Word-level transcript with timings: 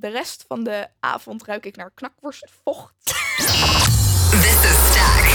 De 0.00 0.08
rest 0.08 0.44
van 0.48 0.64
de 0.64 0.86
avond 1.00 1.44
ruik 1.44 1.66
ik 1.66 1.76
naar 1.76 1.90
knakworstvocht. 1.94 2.94
This 3.04 4.64
is 4.64 4.90
Stack. 4.90 5.26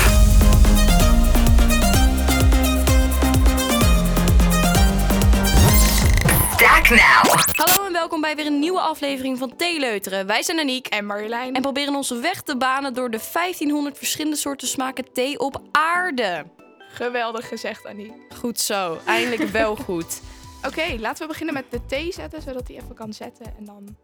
Stack 6.54 6.90
Now. 6.90 7.44
Hallo 7.56 7.88
en 7.88 7.94
welkom 7.94 8.22
bij 8.22 8.36
weer 8.36 8.46
een 8.46 8.60
nieuwe 8.60 8.80
aflevering 8.80 9.38
van 9.38 9.56
Theeleuteren. 9.56 10.26
Wij 10.26 10.44
zijn 10.44 10.60
Aniek 10.60 10.88
En 10.88 11.06
Marjolein. 11.06 11.54
en 11.54 11.62
proberen 11.62 11.96
onze 11.96 12.20
weg 12.20 12.42
te 12.42 12.58
banen 12.58 12.94
door 12.94 13.10
de 13.10 13.20
1500 13.34 13.98
verschillende 13.98 14.38
soorten 14.38 14.68
smaken 14.68 15.14
thee 15.14 15.40
op 15.40 15.62
aarde. 15.72 16.46
Geweldig 16.90 17.48
gezegd, 17.48 17.86
Annie. 17.86 18.14
Goed 18.40 18.60
zo, 18.60 18.98
eindelijk 19.06 19.50
wel 19.50 19.76
goed. 19.76 20.22
Oké, 20.66 20.96
laten 21.00 21.22
we 21.22 21.28
beginnen 21.28 21.54
met 21.54 21.66
de 21.72 21.86
thee 21.86 22.14
zetten, 22.14 22.42
zodat 22.42 22.68
hij 22.68 22.78
even 22.78 22.96
kan 22.96 23.14
zetten. 23.14 23.46
En 23.58 23.66
dan... 23.66 23.98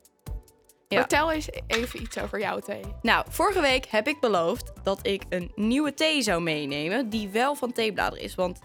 Ja. 0.91 0.99
Vertel 0.99 1.31
eens 1.31 1.49
even 1.67 2.01
iets 2.01 2.17
over 2.17 2.39
jouw 2.39 2.59
thee. 2.59 2.81
Nou, 3.01 3.25
vorige 3.29 3.61
week 3.61 3.85
heb 3.85 4.07
ik 4.07 4.19
beloofd 4.19 4.71
dat 4.83 4.99
ik 5.07 5.23
een 5.29 5.51
nieuwe 5.55 5.93
thee 5.93 6.21
zou 6.21 6.41
meenemen 6.41 7.09
die 7.09 7.29
wel 7.29 7.55
van 7.55 7.71
theebladeren 7.71 8.23
is. 8.23 8.35
Want 8.35 8.59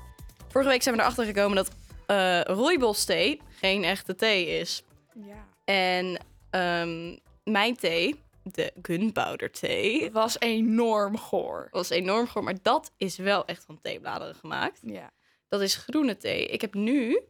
vorige 0.49 0.71
week 0.71 0.83
zijn 0.83 0.95
we 0.95 1.01
erachter 1.01 1.25
gekomen 1.25 1.57
dat 1.57 1.71
eh 2.07 2.41
rooibos 2.41 3.05
thee 3.05 3.41
geen 3.61 3.85
echte 3.85 4.15
thee 4.15 4.47
is. 4.47 4.83
Ja. 5.15 5.47
En 5.65 6.19
ehm, 6.51 7.17
mijn 7.45 7.77
thee, 7.77 8.21
de 8.43 8.73
gunpowder 8.83 9.51
thee, 9.51 10.11
Was 10.13 10.41
enorm 10.41 11.19
goor. 11.19 11.69
was 11.71 11.91
enorm 11.91 12.27
goed. 12.29 12.43
Maar 12.43 12.57
dat 12.63 12.93
is 12.97 13.17
wel 13.17 13.45
echt 13.45 13.65
van 13.65 13.79
theebladeren 13.83 14.35
gemaakt. 14.35 14.79
Ja. 14.83 15.11
Dat 15.49 15.61
is 15.61 15.75
groene 15.75 16.17
thee. 16.17 16.47
Ik 16.47 16.61
heb 16.61 16.75
nu 16.75 17.21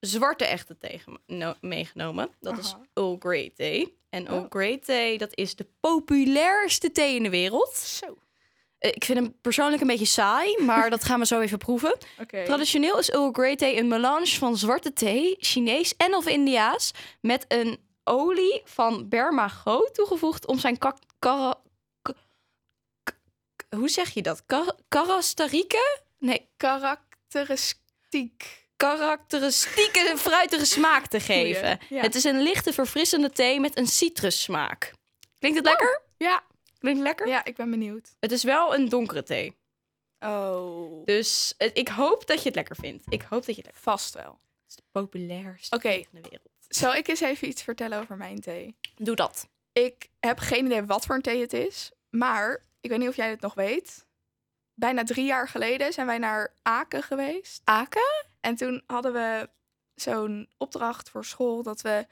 zwarte 0.00 0.44
echte 0.44 0.76
no- 1.26 1.54
meegenomen. 1.60 2.30
Dat 2.40 2.58
is. 2.58 2.74
Earl 2.94 3.16
Grey 3.18 3.52
thee. 3.56 3.96
En 4.10 4.26
Earl 4.26 4.38
Oh. 4.42 4.46
Grey 4.50 4.78
thee, 4.78 5.18
dat 5.18 5.36
is 5.36 5.56
de 5.56 5.66
populairste 5.80 6.92
thee 6.92 7.14
in 7.16 7.22
de 7.22 7.30
wereld. 7.30 7.74
Zo. 7.76 8.18
Eh, 8.78 8.90
Ik 8.94 9.04
vind 9.04 9.18
hem 9.18 9.40
persoonlijk 9.40 9.80
een 9.80 9.86
beetje 9.88 10.04
saai, 10.04 10.62
maar 10.62 10.90
dat 10.90 11.04
gaan 11.04 11.18
we 11.20 11.26
zo 11.26 11.40
even 11.40 11.58
proeven. 11.58 11.98
Traditioneel 12.44 12.98
is 12.98 13.10
Earl 13.10 13.32
Grey 13.32 13.56
thee 13.56 13.76
een 13.78 13.88
melange 13.88 14.26
van 14.26 14.56
zwarte 14.56 14.92
thee, 14.92 15.36
Chinees 15.38 15.96
en 15.96 16.14
of 16.14 16.26
Indiaas, 16.26 16.90
met 17.20 17.44
een 17.48 17.78
olie 18.04 18.60
van 18.64 19.08
Bermago 19.08 19.84
toegevoegd 19.92 20.46
om 20.46 20.58
zijn 20.58 20.78
kak... 20.78 20.96
hoe 23.76 23.88
zeg 23.88 24.10
je 24.10 24.22
dat? 24.22 24.42
Kar? 24.46 24.74
Nee, 26.18 26.48
Karakteristiek. 26.56 28.67
Karakteristieke 28.78 30.14
fruitige 30.16 30.64
smaak 30.64 31.06
te 31.06 31.20
geven. 31.20 31.78
ja. 31.88 32.00
Het 32.00 32.14
is 32.14 32.24
een 32.24 32.42
lichte 32.42 32.72
verfrissende 32.72 33.30
thee 33.30 33.60
met 33.60 33.78
een 33.78 33.86
citrussmaak. 33.86 34.92
Klinkt 35.38 35.58
het 35.58 35.66
lekker? 35.66 36.02
Ja. 36.16 36.42
Klinkt 36.78 37.00
lekker? 37.00 37.28
Ja, 37.28 37.44
ik 37.44 37.56
ben 37.56 37.70
benieuwd. 37.70 38.14
Het 38.20 38.32
is 38.32 38.42
wel 38.42 38.74
een 38.74 38.88
donkere 38.88 39.22
thee. 39.22 39.56
Oh. 40.18 41.04
Dus 41.04 41.54
eh, 41.56 41.70
ik 41.72 41.88
hoop 41.88 42.26
dat 42.26 42.38
je 42.38 42.44
het 42.44 42.54
lekker 42.54 42.76
vindt. 42.76 43.04
Ik 43.08 43.22
hoop 43.22 43.46
dat 43.46 43.46
je 43.46 43.62
het 43.62 43.64
lekker 43.64 43.82
Vast 43.82 44.14
wel. 44.14 44.40
Het 44.62 44.68
is 44.68 44.74
de 44.74 44.82
populairste 44.90 45.78
thee 45.78 46.08
van 46.10 46.20
de 46.22 46.28
wereld. 46.28 46.50
Zal 46.68 46.94
ik 46.94 47.08
eens 47.08 47.20
even 47.20 47.48
iets 47.48 47.62
vertellen 47.62 48.00
over 48.00 48.16
mijn 48.16 48.40
thee? 48.40 48.76
Doe 48.96 49.16
dat. 49.16 49.48
Ik 49.72 50.08
heb 50.20 50.38
geen 50.38 50.64
idee 50.64 50.82
wat 50.84 51.06
voor 51.06 51.14
een 51.14 51.22
thee 51.22 51.40
het 51.40 51.52
is. 51.52 51.90
Maar, 52.10 52.62
ik 52.80 52.90
weet 52.90 52.98
niet 52.98 53.08
of 53.08 53.16
jij 53.16 53.30
het 53.30 53.40
nog 53.40 53.54
weet. 53.54 54.06
Bijna 54.74 55.04
drie 55.04 55.24
jaar 55.24 55.48
geleden 55.48 55.92
zijn 55.92 56.06
wij 56.06 56.18
naar 56.18 56.54
Aken 56.62 57.02
geweest. 57.02 57.60
Aken? 57.64 58.27
En 58.40 58.56
toen 58.56 58.82
hadden 58.86 59.12
we 59.12 59.48
zo'n 59.94 60.48
opdracht 60.56 61.10
voor 61.10 61.24
school 61.24 61.62
dat 61.62 61.80
we 61.80 62.06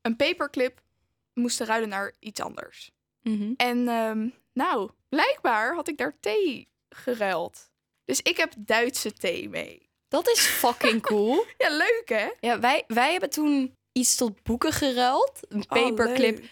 een 0.00 0.16
paperclip 0.16 0.82
moesten 1.34 1.66
ruilen 1.66 1.88
naar 1.88 2.12
iets 2.18 2.40
anders. 2.40 2.90
En 3.56 3.88
ehm, 3.88 4.28
nou, 4.52 4.90
blijkbaar 5.08 5.74
had 5.74 5.88
ik 5.88 5.96
daar 5.98 6.16
thee 6.20 6.68
geruild. 6.88 7.70
Dus 8.04 8.20
ik 8.22 8.36
heb 8.36 8.52
Duitse 8.58 9.12
thee 9.12 9.48
mee. 9.48 9.88
Dat 10.08 10.28
is 10.28 10.40
fucking 10.40 11.02
cool. 11.08 11.44
Ja, 11.58 11.70
leuk 11.76 12.02
hè? 12.04 12.28
ja, 12.40 12.58
wij, 12.60 12.84
wij 12.86 13.10
hebben 13.10 13.30
toen 13.30 13.74
iets 13.92 14.16
tot 14.16 14.42
boeken 14.42 14.72
geruild. 14.72 15.40
Een 15.48 15.64
Oh, 15.68 15.68
paperclip. 15.68 16.44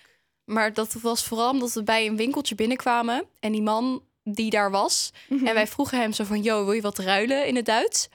maar 0.44 0.72
dat 0.72 0.93
was 0.93 1.25
vooral 1.25 1.50
omdat 1.50 1.72
we 1.72 1.83
bij 1.83 2.06
een 2.06 2.16
winkeltje 2.16 2.54
binnenkwamen. 2.54 3.27
En 3.41 3.53
die 3.53 3.62
man 3.62 4.04
die 4.25 4.50
daar 4.50 4.71
was. 4.71 5.10
Mhm. 5.28 5.47
En 5.47 5.54
wij 5.54 5.66
vroegen 5.66 5.99
hem 6.00 6.12
zo 6.12 6.25
van... 6.25 6.43
Yo, 6.43 6.65
wil 6.65 6.72
je 6.72 6.81
wat 6.81 6.99
ruilen 6.99 7.47
in 7.47 7.56
het 7.56 7.65
Duits? 7.66 8.09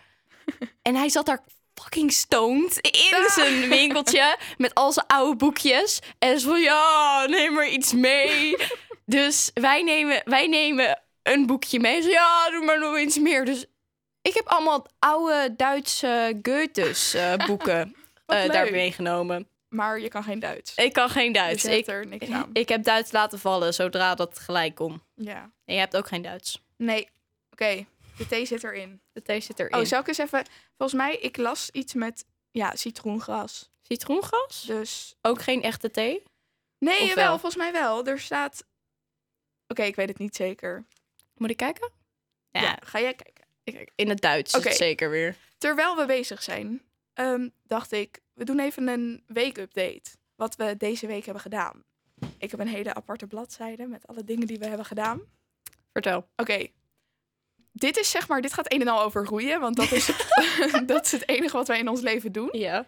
En 0.82 0.96
hij 0.96 1.10
zat 1.10 1.26
daar 1.26 1.44
fucking 1.74 2.12
stoned 2.12 2.78
in 2.78 3.30
zijn 3.30 3.70
winkeltje. 3.80 4.38
Met 4.58 4.74
al 4.74 4.92
zijn 4.92 5.08
oude 5.08 5.36
boekjes. 5.36 6.00
En 6.20 6.40
zo 6.40 6.50
van... 6.50 6.62
Ja, 6.62 7.26
neem 7.26 7.54
maar 7.54 7.68
iets 7.68 7.94
mee. 7.94 8.56
dus 9.06 9.52
wij 9.54 9.84
nemen, 9.84 10.22
wij 10.26 10.48
nemen 10.48 11.02
een 11.24 11.46
boekje 11.46 11.80
mee. 11.80 12.02
Zo, 12.02 12.10
ja, 12.10 12.50
doe 12.50 12.66
maar 12.66 12.80
nog 12.80 13.00
iets 13.00 13.20
meer. 13.20 13.46
Dus 13.46 13.66
ik 14.22 14.34
heb 14.34 14.48
allemaal 14.48 14.88
oude 15.00 15.54
Duitse 15.56 16.40
Goethes 16.42 17.14
eh, 17.14 17.34
boeken 17.48 17.96
eh, 18.26 18.50
daar 18.50 18.72
meegenomen. 18.72 19.48
Maar 19.70 20.00
je 20.00 20.08
kan 20.08 20.24
geen 20.24 20.40
Duits. 20.40 20.76
Ik 20.76 20.94
kan 20.94 21.10
geen 21.10 21.34
Duits. 21.34 21.62
Dus 21.62 21.72
je 21.72 21.78
hebt 21.78 21.88
ik, 21.88 21.94
er 21.94 22.08
niks 22.08 22.30
aan. 22.30 22.50
ik 22.54 22.70
heb 22.70 22.84
Duits 22.84 23.12
laten 23.12 23.40
vallen 23.40 23.74
zodra 23.74 24.16
dat 24.16 24.40
gelijk 24.40 24.76
kon. 24.76 25.02
Ja. 25.16 25.52
En 25.66 25.74
je 25.74 25.80
hebt 25.80 25.98
ook 25.98 26.08
geen 26.08 26.22
Duits. 26.22 26.62
Nee. 26.78 27.10
Oké, 27.52 27.86
de 28.18 28.28
thee 28.28 28.46
zit 28.46 28.64
erin. 28.64 29.02
De 29.12 29.22
thee 29.22 29.40
zit 29.40 29.60
erin. 29.60 29.76
Oh, 29.76 29.86
zou 29.86 30.02
ik 30.02 30.08
eens 30.08 30.18
even... 30.18 30.46
Volgens 30.78 31.00
mij, 31.00 31.16
ik 31.18 31.38
las 31.38 31.70
iets 31.72 31.94
met 31.94 32.26
ja, 32.52 32.76
citroengras. 32.76 33.70
Citroengas? 33.82 34.64
Dus... 34.68 35.16
Ook 35.22 35.42
geen 35.42 35.62
echte 35.64 35.92
thee? 35.92 36.24
Nee, 36.80 37.00
jawel, 37.08 37.16
wel? 37.16 37.40
volgens 37.40 37.56
mij 37.56 37.72
wel. 37.72 38.06
Er 38.06 38.20
staat... 38.20 38.66
Oké, 39.68 39.84
ik 39.84 39.96
weet 39.96 40.08
het 40.10 40.18
niet 40.18 40.36
zeker. 40.36 40.86
Moet 41.36 41.50
ik 41.50 41.58
kijken? 41.58 41.92
Ja, 42.52 42.78
ga 42.84 43.00
jij 43.00 43.14
kijken. 43.14 43.46
ik- 43.64 43.92
in 43.96 44.10
het 44.10 44.22
Duits 44.22 44.54
het 44.54 44.76
zeker 44.76 45.10
weer. 45.10 45.36
Terwijl 45.58 45.96
we 45.96 46.06
bezig 46.06 46.44
zijn, 46.44 46.82
ehm, 47.14 47.50
dacht 47.64 47.92
ik, 47.92 48.20
we 48.34 48.44
doen 48.46 48.60
even 48.60 48.88
een 48.88 49.24
weekupdate. 49.28 50.10
Wat 50.36 50.56
we 50.56 50.78
deze 50.78 51.08
week 51.08 51.24
hebben 51.24 51.42
gedaan. 51.44 51.84
Ik 52.38 52.52
heb 52.52 52.60
een 52.60 52.68
hele 52.68 52.94
aparte 52.94 53.28
bladzijde 53.28 53.88
met 53.88 54.08
alle 54.08 54.24
dingen 54.24 54.48
die 54.48 54.60
we 54.60 54.66
hebben 54.68 54.86
gedaan. 54.86 55.22
Vertel. 55.92 56.30
Oké. 56.36 56.68
Dit 57.78 57.98
is 57.98 58.10
zeg 58.10 58.28
maar, 58.28 58.42
dit 58.42 58.54
gaat 58.54 58.74
een 58.74 58.82
en 58.82 58.88
al 58.88 59.02
over 59.02 59.26
roeien, 59.26 59.60
want 59.60 59.76
dat 59.76 59.92
is, 59.92 60.06
dat 60.86 61.06
is 61.06 61.12
het 61.12 61.30
enige 61.30 61.58
wat 61.58 61.68
wij 61.68 61.80
in 61.80 61.88
ons 61.88 62.02
leven 62.02 62.32
doen. 62.32 62.50
Ja. 62.52 62.86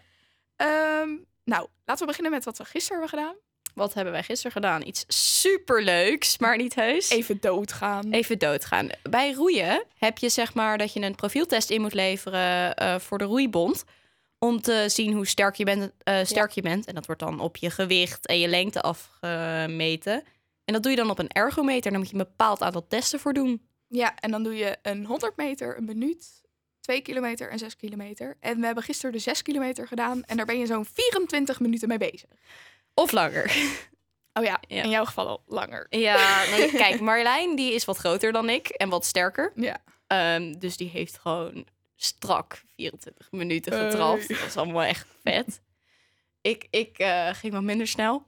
Ehm, 0.56 1.08
nou, 1.44 1.66
laten 1.84 2.00
we 2.00 2.06
beginnen 2.06 2.32
met 2.32 2.44
wat 2.44 2.58
we 2.58 2.64
gisteren 2.64 3.00
hebben 3.00 3.18
gedaan. 3.18 3.36
Wat 3.74 3.94
hebben 3.94 4.12
wij 4.12 4.22
gisteren 4.22 4.52
gedaan? 4.52 4.86
Iets 4.86 5.04
superleuks, 5.40 6.38
maar 6.38 6.56
niet 6.56 6.74
heus. 6.74 7.10
Even 7.10 7.40
doodgaan. 7.40 8.10
Even 8.10 8.38
doodgaan. 8.38 8.88
Bij 9.02 9.32
roeien 9.32 9.84
heb 9.94 10.18
je 10.18 10.28
zeg 10.28 10.54
maar 10.54 10.78
dat 10.78 10.92
je 10.92 11.00
een 11.00 11.14
profieltest 11.14 11.70
in 11.70 11.80
moet 11.80 11.94
leveren 11.94 12.74
eh, 12.74 12.98
voor 12.98 13.18
de 13.18 13.24
roeibond. 13.24 13.84
Om 14.38 14.60
te 14.60 14.84
zien 14.88 15.12
hoe 15.12 15.26
sterk 15.26 15.54
je 15.54 15.64
bent, 15.64 15.92
eh, 16.02 16.24
sterk 16.24 16.50
je 16.50 16.62
bent. 16.62 16.86
En 16.86 16.94
dat 16.94 17.06
wordt 17.06 17.20
dan 17.20 17.40
op 17.40 17.56
je 17.56 17.70
gewicht 17.70 18.26
en 18.26 18.38
je 18.38 18.48
lengte 18.48 18.80
afgemeten. 18.80 20.22
En 20.64 20.72
dat 20.72 20.82
doe 20.82 20.90
je 20.90 20.96
dan 20.96 21.10
op 21.10 21.18
een 21.18 21.32
ergometer. 21.32 21.90
Dan 21.90 22.00
moet 22.00 22.10
je 22.10 22.16
een 22.16 22.26
bepaald 22.28 22.62
aantal 22.62 22.86
testen 22.88 23.20
voor 23.20 23.32
doen. 23.32 23.68
Ja, 23.92 24.16
en 24.16 24.30
dan 24.30 24.42
doe 24.42 24.54
je 24.56 24.76
een 24.82 25.04
100 25.06 25.36
meter, 25.36 25.76
een 25.76 25.84
minuut, 25.84 26.42
2 26.80 27.00
kilometer 27.00 27.50
en 27.50 27.58
6 27.58 27.76
kilometer. 27.76 28.36
En 28.40 28.60
we 28.60 28.66
hebben 28.66 28.84
gisteren 28.84 29.12
de 29.12 29.18
6 29.18 29.42
kilometer 29.42 29.86
gedaan 29.88 30.24
en 30.24 30.36
daar 30.36 30.46
ben 30.46 30.58
je 30.58 30.66
zo'n 30.66 30.84
24 30.84 31.60
minuten 31.60 31.88
mee 31.88 31.98
bezig. 31.98 32.28
Of 32.94 33.12
langer. 33.12 33.52
Oh 34.32 34.44
ja, 34.44 34.60
Ja. 34.68 34.82
in 34.82 34.90
jouw 34.90 35.04
geval 35.04 35.28
al 35.28 35.42
langer. 35.46 35.86
Ja, 35.90 36.44
nee, 36.50 36.70
kijk, 36.82 37.00
Marjolein 37.00 37.56
die 37.56 37.74
is 37.74 37.84
wat 37.84 37.96
groter 37.96 38.32
dan 38.32 38.48
ik 38.48 38.68
en 38.68 38.88
wat 38.88 39.04
sterker. 39.04 39.52
Ja. 39.54 39.82
Ehm, 40.06 40.52
dus 40.58 40.76
die 40.76 40.88
heeft 40.88 41.18
gewoon 41.18 41.66
strak 41.96 42.62
24 42.76 43.30
minuten 43.32 43.72
Hey. 43.72 43.90
getrapt. 43.90 44.28
Dat 44.28 44.38
is 44.46 44.56
allemaal 44.56 44.82
echt 44.82 45.06
vet. 45.22 45.60
ik 46.40 46.66
ik 46.70 46.98
eh, 46.98 47.28
ging 47.34 47.52
wat 47.52 47.62
minder 47.62 47.86
snel. 47.86 48.26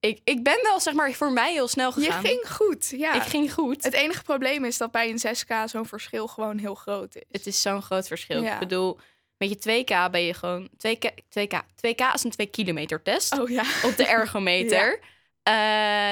Ik, 0.00 0.20
ik 0.24 0.42
ben 0.42 0.58
wel, 0.62 0.80
zeg 0.80 0.94
maar, 0.94 1.12
voor 1.12 1.32
mij 1.32 1.52
heel 1.52 1.68
snel 1.68 1.92
Je 1.96 2.04
gegaan. 2.04 2.24
ging 2.24 2.50
goed, 2.50 2.88
ja. 2.96 3.14
Ik 3.14 3.22
ging 3.22 3.52
goed. 3.52 3.84
Het 3.84 3.92
enige 3.92 4.22
probleem 4.22 4.64
is 4.64 4.76
dat 4.78 4.90
bij 4.90 5.10
een 5.10 5.36
6K 5.36 5.64
zo'n 5.64 5.86
verschil 5.86 6.26
gewoon 6.26 6.58
heel 6.58 6.74
groot 6.74 7.16
is. 7.16 7.22
Het 7.30 7.46
is 7.46 7.62
zo'n 7.62 7.82
groot 7.82 8.06
verschil. 8.06 8.42
Ja. 8.42 8.52
Ik 8.52 8.58
bedoel, 8.58 8.98
met 9.36 9.48
je 9.48 9.84
2K 9.84 10.10
ben 10.10 10.24
je 10.24 10.34
gewoon... 10.34 10.68
2K, 10.68 11.08
2K, 11.38 11.56
2K 11.86 12.14
is 12.14 12.24
een 12.24 12.30
2 12.30 12.46
kilometer 12.46 13.02
test 13.02 13.38
Oh 13.38 13.48
ja. 13.48 13.64
op 13.84 13.96
de 13.96 14.06
ergometer. 14.06 14.98
Eh, 15.42 15.52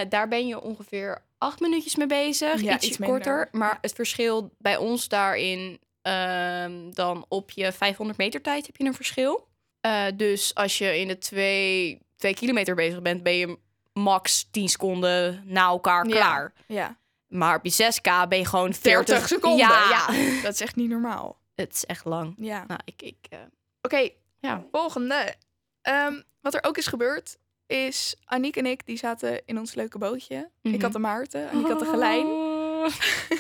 daar 0.09 0.29
ben 0.29 0.47
je 0.47 0.61
ongeveer 0.61 1.25
acht 1.39 1.61
minuutjes 1.61 1.97
mee 1.97 2.07
bezig. 2.07 2.61
Ja, 2.61 2.81
iets 2.81 2.99
minder. 2.99 3.17
korter. 3.17 3.49
Maar 3.53 3.79
het 3.81 3.93
verschil 3.93 4.55
bij 4.59 4.77
ons 4.77 5.09
daarin... 5.09 5.81
ehm, 6.03 6.91
dan 6.91 7.25
op 7.29 7.51
je 7.51 7.73
500 7.73 8.19
meter 8.19 8.43
tijd 8.43 8.67
heb 8.67 8.77
je 8.77 8.85
een 8.85 8.95
verschil. 8.95 9.49
Eh, 9.81 10.05
dus 10.15 10.55
als 10.55 10.79
je 10.79 10.99
in 10.99 11.09
de 11.09 11.19
2 11.19 11.99
twee 12.17 12.35
kilometer 12.35 12.75
bezig 12.75 13.03
bent... 13.03 13.23
ben 13.23 13.37
je 13.37 13.59
max 13.99 14.49
10 14.51 14.69
seconden 14.69 15.43
na 15.45 15.67
elkaar 15.67 16.07
klaar. 16.07 16.53
Ja. 16.67 16.97
Maar 17.27 17.57
op 17.57 17.65
je 17.65 17.73
6K 17.73 18.29
ben 18.29 18.39
je 18.39 18.47
gewoon 18.47 18.75
40, 18.75 19.07
40 19.07 19.29
seconden. 19.29 19.59
Ja, 19.67 19.89
Ja. 20.11 20.43
Dat 20.43 20.53
is 20.53 20.61
echt 20.61 20.77
niet 20.77 20.89
normaal. 20.89 21.41
het 21.55 21.75
is 21.75 21.85
echt 21.85 22.05
lang. 22.05 22.35
Ja. 22.39 22.65
Nou, 22.67 22.81
ik... 22.85 23.03
ik 23.03 23.17
eh, 23.29 23.39
Oké, 23.83 24.09
ja. 24.39 24.65
volgende. 24.73 25.35
Ehm, 25.83 26.21
wat 26.41 26.55
er 26.55 26.65
ook 26.65 26.77
is 26.79 26.87
gebeurd. 26.87 27.37
is 27.67 28.17
Aniek 28.25 28.57
en 28.57 28.67
ik, 28.67 28.87
die 28.87 28.97
zaten 28.97 29.43
in 29.45 29.59
ons 29.59 29.75
leuke 29.75 29.99
bootje. 29.99 30.51
Ik 30.63 30.73
Mhm. 30.73 30.83
had 30.83 30.93
de 30.93 30.99
Maarten, 30.99 31.51
Aniek 31.51 31.69
had 31.69 31.79
de 31.79 31.85
Gelijn. 31.85 32.27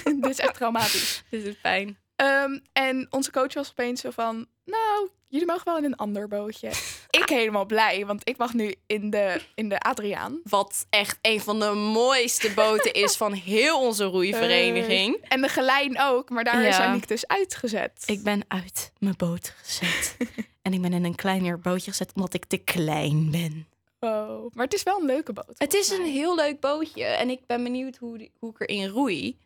Dit 0.20 0.30
is 0.30 0.38
echt 0.38 0.54
traumatisch. 0.54 1.22
dit 1.30 1.44
is 1.46 1.60
pijn. 1.60 1.98
Ehm, 2.16 2.58
en 2.72 3.06
onze 3.10 3.30
coach 3.30 3.54
was 3.54 3.70
opeens 3.70 4.00
zo 4.00 4.10
van, 4.10 4.46
nou, 4.64 5.08
jullie 5.28 5.46
mogen 5.46 5.64
wel 5.64 5.76
in 5.78 5.84
een 5.84 5.96
ander 5.96 6.28
bootje. 6.28 6.70
ik 7.10 7.28
helemaal 7.28 7.66
blij, 7.66 8.06
want 8.06 8.28
ik 8.28 8.36
mag 8.36 8.54
nu 8.54 8.74
in 8.86 9.10
de, 9.10 9.40
in 9.54 9.68
de 9.68 9.80
Adriaan. 9.80 10.40
Wat 10.44 10.86
echt 10.90 11.18
een 11.22 11.40
van 11.40 11.60
de 11.60 11.70
mooiste 11.72 12.50
boten 12.54 12.92
is 12.92 13.16
van 13.16 13.32
heel 13.32 13.80
onze 13.80 14.04
roeivereniging. 14.04 15.16
En 15.28 15.40
de 15.40 15.48
Gelijn 15.48 16.00
ook, 16.00 16.30
maar 16.30 16.44
daar 16.44 16.62
is 16.62 16.76
Ja. 16.76 16.86
Aniek 16.86 17.08
dus 17.08 17.26
uitgezet. 17.26 18.02
Ik 18.06 18.22
ben 18.22 18.44
uit 18.48 18.92
mijn 18.98 19.14
boot 19.16 19.54
gezet. 19.62 20.16
en 20.62 20.72
ik 20.72 20.80
ben 20.82 20.92
in 20.92 21.04
een 21.04 21.14
kleiner 21.14 21.60
bootje 21.60 21.90
gezet 21.90 22.12
omdat 22.14 22.34
ik 22.34 22.44
te 22.44 22.56
klein 22.58 23.30
ben. 23.30 23.66
Oh, 24.00 24.46
maar 24.54 24.64
het 24.64 24.74
is 24.74 24.82
wel 24.82 25.00
een 25.00 25.06
leuke 25.06 25.32
boot. 25.32 25.54
Het 25.58 25.74
is 25.74 25.90
een 25.90 26.04
heel 26.04 26.34
leuk 26.34 26.60
bootje 26.60 27.04
en 27.04 27.30
ik 27.30 27.46
ben 27.46 27.62
benieuwd 27.62 27.96
hoe, 27.96 28.30
hoe 28.38 28.50
ik 28.50 28.60
erin 28.70 28.88
roei. 28.88 29.38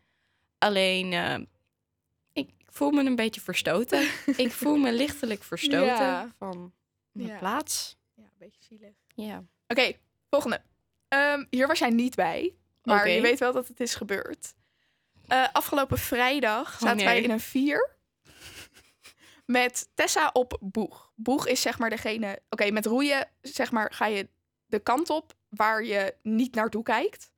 Alleen, 0.57 1.13
eh, 1.13 1.35
ik 2.33 2.49
voel 2.69 2.91
me 2.91 3.03
een 3.03 3.15
beetje 3.15 3.41
verstoten. 3.41 4.07
ik 4.37 4.51
voel 4.51 4.75
me 4.75 4.91
lichtelijk 4.91 5.43
verstoten 5.43 5.85
Ja. 6.05 6.33
van 6.37 6.71
mijn 7.13 7.27
Ja. 7.29 7.37
plaats. 7.37 7.97
Ja, 8.13 8.23
een 8.23 8.29
beetje 8.37 8.63
zielig. 8.63 8.93
Ja. 9.07 9.43
Oké, 9.67 9.93
volgende. 10.29 10.61
Ehm, 11.07 11.45
hier 11.49 11.67
was 11.67 11.79
jij 11.79 11.89
niet 11.89 12.15
bij, 12.15 12.55
maar 12.83 13.09
je 13.09 13.21
weet 13.21 13.39
wel 13.39 13.53
dat 13.53 13.67
het 13.67 13.79
is 13.79 13.95
gebeurd. 13.95 14.53
Eh, 15.27 15.47
afgelopen 15.51 15.97
vrijdag 15.97 16.71
zaten 16.79 16.95
nee. 16.95 17.05
wij 17.05 17.21
in 17.21 17.29
een 17.31 17.39
vier 17.39 17.95
met 19.45 19.89
Tessa 19.93 20.29
op 20.33 20.57
boeg. 20.61 21.11
Boeg 21.15 21.47
is 21.47 21.61
zeg 21.61 21.79
maar 21.79 21.89
degene... 21.89 22.41
Oké, 22.49 22.71
met 22.71 22.85
roeien 22.85 23.29
zeg 23.41 23.71
maar 23.71 23.93
ga 23.93 24.05
je 24.05 24.29
de 24.65 24.79
kant 24.79 25.09
op 25.09 25.33
waar 25.49 25.83
je 25.83 26.15
niet 26.21 26.55
naartoe 26.55 26.83
kijkt. 26.83 27.31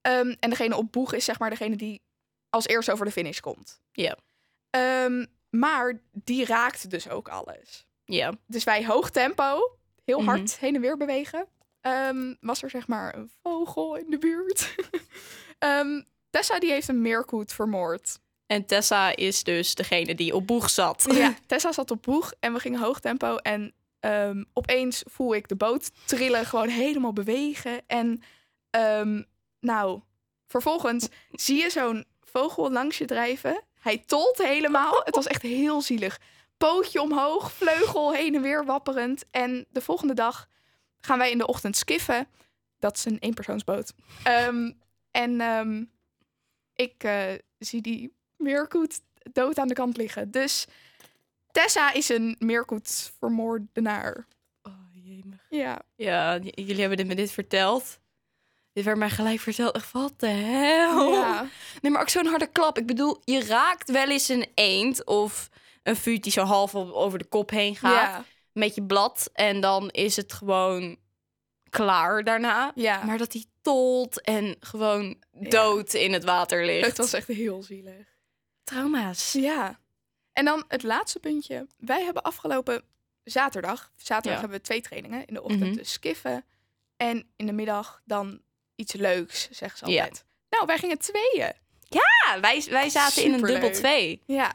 Ehm, 0.00 0.34
en 0.40 0.50
degene 0.50 0.76
op 0.76 0.92
boeg 0.92 1.12
is 1.12 1.24
zeg 1.24 1.38
maar 1.38 1.50
degene 1.50 1.76
die 1.76 2.02
als 2.50 2.66
eerste 2.66 2.92
over 2.92 3.06
de 3.06 3.12
finish 3.12 3.40
komt. 3.40 3.82
Ja. 3.92 4.16
Ehm, 4.70 5.26
maar 5.50 6.00
die 6.12 6.44
raakt 6.44 6.90
dus 6.90 7.08
ook 7.08 7.28
alles. 7.28 7.86
Ja. 8.14 8.32
Dus 8.46 8.64
wij 8.64 8.84
hoog 8.86 9.10
tempo, 9.10 9.76
heel 10.04 10.18
Mhm. 10.18 10.28
hard 10.28 10.58
heen 10.58 10.74
en 10.74 10.80
weer 10.80 10.96
bewegen. 10.96 11.46
Ehm, 11.80 12.34
was 12.40 12.62
er 12.62 12.70
zeg 12.70 12.86
maar 12.88 13.14
een 13.16 13.30
vogel 13.42 13.96
in 13.96 14.10
de 14.10 14.18
buurt. 14.18 14.74
Ehm, 15.58 16.02
Tessa 16.30 16.58
die 16.58 16.70
heeft 16.70 16.88
een 16.88 17.02
meerkoet 17.02 17.52
vermoord. 17.52 18.18
En 18.46 18.66
Tessa 18.66 19.16
is 19.16 19.42
dus 19.44 19.74
degene 19.74 20.14
die 20.14 20.34
op 20.34 20.46
boeg 20.46 20.70
zat. 20.70 21.04
Ja, 21.12 21.34
Tessa 21.46 21.72
zat 21.72 21.90
op 21.90 22.02
boeg 22.02 22.32
en 22.40 22.52
we 22.52 22.58
gingen 22.60 22.80
hoog 22.80 23.00
tempo. 23.00 23.36
En 23.36 23.74
ehm, 24.00 24.44
opeens 24.52 25.02
voel 25.10 25.34
ik 25.34 25.48
de 25.48 25.56
boot 25.56 25.90
trillen, 26.06 26.46
gewoon 26.46 26.68
helemaal 26.68 27.12
bewegen. 27.12 27.80
En 27.86 28.22
nou, 29.60 30.00
vervolgens 30.46 31.08
zie 31.32 31.62
je 31.62 31.70
zo'n 31.70 32.04
vogel 32.20 32.70
langs 32.72 32.98
je 32.98 33.04
drijven. 33.04 33.62
Hij 33.80 33.98
tolt 34.06 34.38
helemaal. 34.38 35.00
Het 35.04 35.14
was 35.14 35.26
echt 35.26 35.42
heel 35.42 35.80
zielig. 35.80 36.20
Pootje 36.62 37.00
omhoog, 37.00 37.52
vleugel 37.52 38.12
heen 38.12 38.34
en 38.34 38.42
weer 38.42 38.64
wapperend. 38.64 39.24
En 39.30 39.66
de 39.70 39.80
volgende 39.80 40.14
dag 40.14 40.48
gaan 41.00 41.18
wij 41.18 41.30
in 41.30 41.38
de 41.38 41.46
ochtend 41.46 41.76
skiffen. 41.76 42.28
Dat 42.78 42.96
is 42.96 43.04
een 43.04 43.18
eenpersoonsboot. 43.18 43.92
Ehm, 44.22 44.70
en 45.10 45.40
ehm, 45.40 45.84
ik 46.74 47.04
eh, 47.04 47.32
zie 47.58 47.80
die 47.80 48.14
meerkoet 48.36 49.00
dood 49.32 49.58
aan 49.58 49.68
de 49.68 49.74
kant 49.74 49.96
liggen. 49.96 50.30
Dus 50.30 50.66
Tessa 51.50 51.92
is 51.92 52.08
een 52.08 52.36
meerkoetvermoordenaar. 52.38 54.26
Oh, 54.62 54.72
jemig. 54.92 55.46
Ja. 55.50 55.82
Ja, 55.96 56.38
jullie 56.38 56.80
hebben 56.80 56.96
dit 56.98 57.06
me 57.06 57.14
dit 57.14 57.32
verteld. 57.32 57.98
Dit 58.72 58.84
werd 58.84 58.98
mij 58.98 59.10
gelijk 59.10 59.40
verteld. 59.40 59.74
Echt, 59.74 59.92
Wat 59.92 60.14
de 60.16 60.26
hel? 60.26 61.12
ja. 61.12 61.46
Nee, 61.80 61.92
maar 61.92 62.00
ook 62.00 62.08
zo'n 62.08 62.26
harde 62.26 62.46
klap. 62.46 62.78
Ik 62.78 62.86
bedoel, 62.86 63.20
je 63.24 63.44
raakt 63.44 63.90
wel 63.90 64.08
eens 64.08 64.28
een 64.28 64.46
eend 64.54 65.04
of 65.04 65.50
een 65.82 65.96
vuut 65.96 66.22
die 66.22 66.32
zo 66.32 66.42
half 66.44 66.74
over 66.74 67.18
de 67.18 67.24
kop 67.24 67.50
heen 67.50 67.76
gaat. 67.76 67.92
Ja. 67.94 68.24
Met 68.52 68.74
je 68.74 68.82
blad. 68.82 69.30
En 69.32 69.60
dan 69.60 69.90
is 69.90 70.16
het 70.16 70.32
gewoon 70.32 70.96
klaar 71.70 72.24
daarna. 72.24 72.72
Ja. 72.74 73.02
Maar 73.04 73.18
dat 73.18 73.32
hij 73.32 73.44
tolt 73.62 74.20
en 74.20 74.56
gewoon 74.60 75.22
dood 75.32 75.94
in 75.94 76.12
het 76.12 76.24
water 76.24 76.64
ligt. 76.66 76.86
Het 76.86 76.96
was 76.96 77.12
echt 77.12 77.28
heel 77.28 77.62
zielig. 77.62 78.10
trauma's. 78.64 79.32
Ja. 79.32 79.78
En 80.32 80.44
dan 80.44 80.64
het 80.68 80.82
laatste 80.82 81.18
puntje. 81.18 81.66
Wij 81.78 82.02
hebben 82.04 82.22
afgelopen 82.22 82.82
zaterdag, 83.24 83.92
zaterdag 83.96 84.32
Ja. 84.32 84.40
hebben 84.40 84.58
we 84.58 84.64
twee 84.64 84.80
trainingen. 84.80 85.26
In 85.26 85.34
de 85.34 85.42
ochtend 85.42 85.60
Mhm. 85.60 85.74
dus 85.76 85.92
skiffen. 85.92 86.44
En 86.96 87.26
in 87.36 87.46
de 87.46 87.52
middag 87.52 88.02
dan 88.04 88.40
iets 88.74 88.92
leuks, 88.92 89.48
zeggen 89.50 89.78
ze 89.78 89.92
Ja. 89.92 90.02
altijd. 90.02 90.24
Nou, 90.50 90.66
wij 90.66 90.78
gingen 90.78 90.98
tweeën. 90.98 91.52
Ja, 91.88 92.40
wij, 92.40 92.64
wij 92.70 92.88
zaten 92.88 93.24
in 93.24 93.32
een 93.32 93.42
dubbel 93.42 93.70
twee. 93.70 94.22
Ja. 94.26 94.52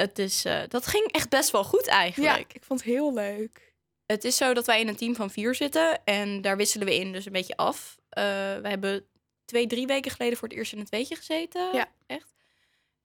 Het 0.00 0.18
is, 0.18 0.44
eh, 0.44 0.60
dat 0.68 0.86
ging 0.86 1.12
echt 1.12 1.28
best 1.28 1.50
wel 1.50 1.64
goed 1.64 1.84
ja, 1.84 1.92
eigenlijk. 1.92 2.52
ik 2.54 2.64
vond 2.64 2.80
het 2.80 2.88
heel 2.88 3.14
leuk. 3.14 3.74
Het 4.06 4.24
is 4.24 4.36
zo 4.36 4.54
dat 4.54 4.66
wij 4.66 4.80
in 4.80 4.88
een 4.88 4.96
team 4.96 5.14
van 5.14 5.30
vier 5.30 5.54
zitten 5.54 6.04
en 6.04 6.40
daar 6.40 6.56
wisselen 6.56 6.86
we 6.86 6.94
in 6.94 7.12
dus 7.12 7.26
een 7.26 7.32
beetje 7.32 7.56
af. 7.56 7.96
Eh 8.08 8.22
we 8.62 8.68
hebben 8.68 9.06
twee, 9.44 9.66
drie 9.66 9.86
weken 9.86 10.10
geleden 10.10 10.38
voor 10.38 10.48
het 10.48 10.56
eerst 10.56 10.72
in 10.72 10.78
het 10.78 10.86
tweetje 10.86 11.16
gezeten. 11.16 11.74
Ja. 11.74 11.88
Echt. 12.06 12.34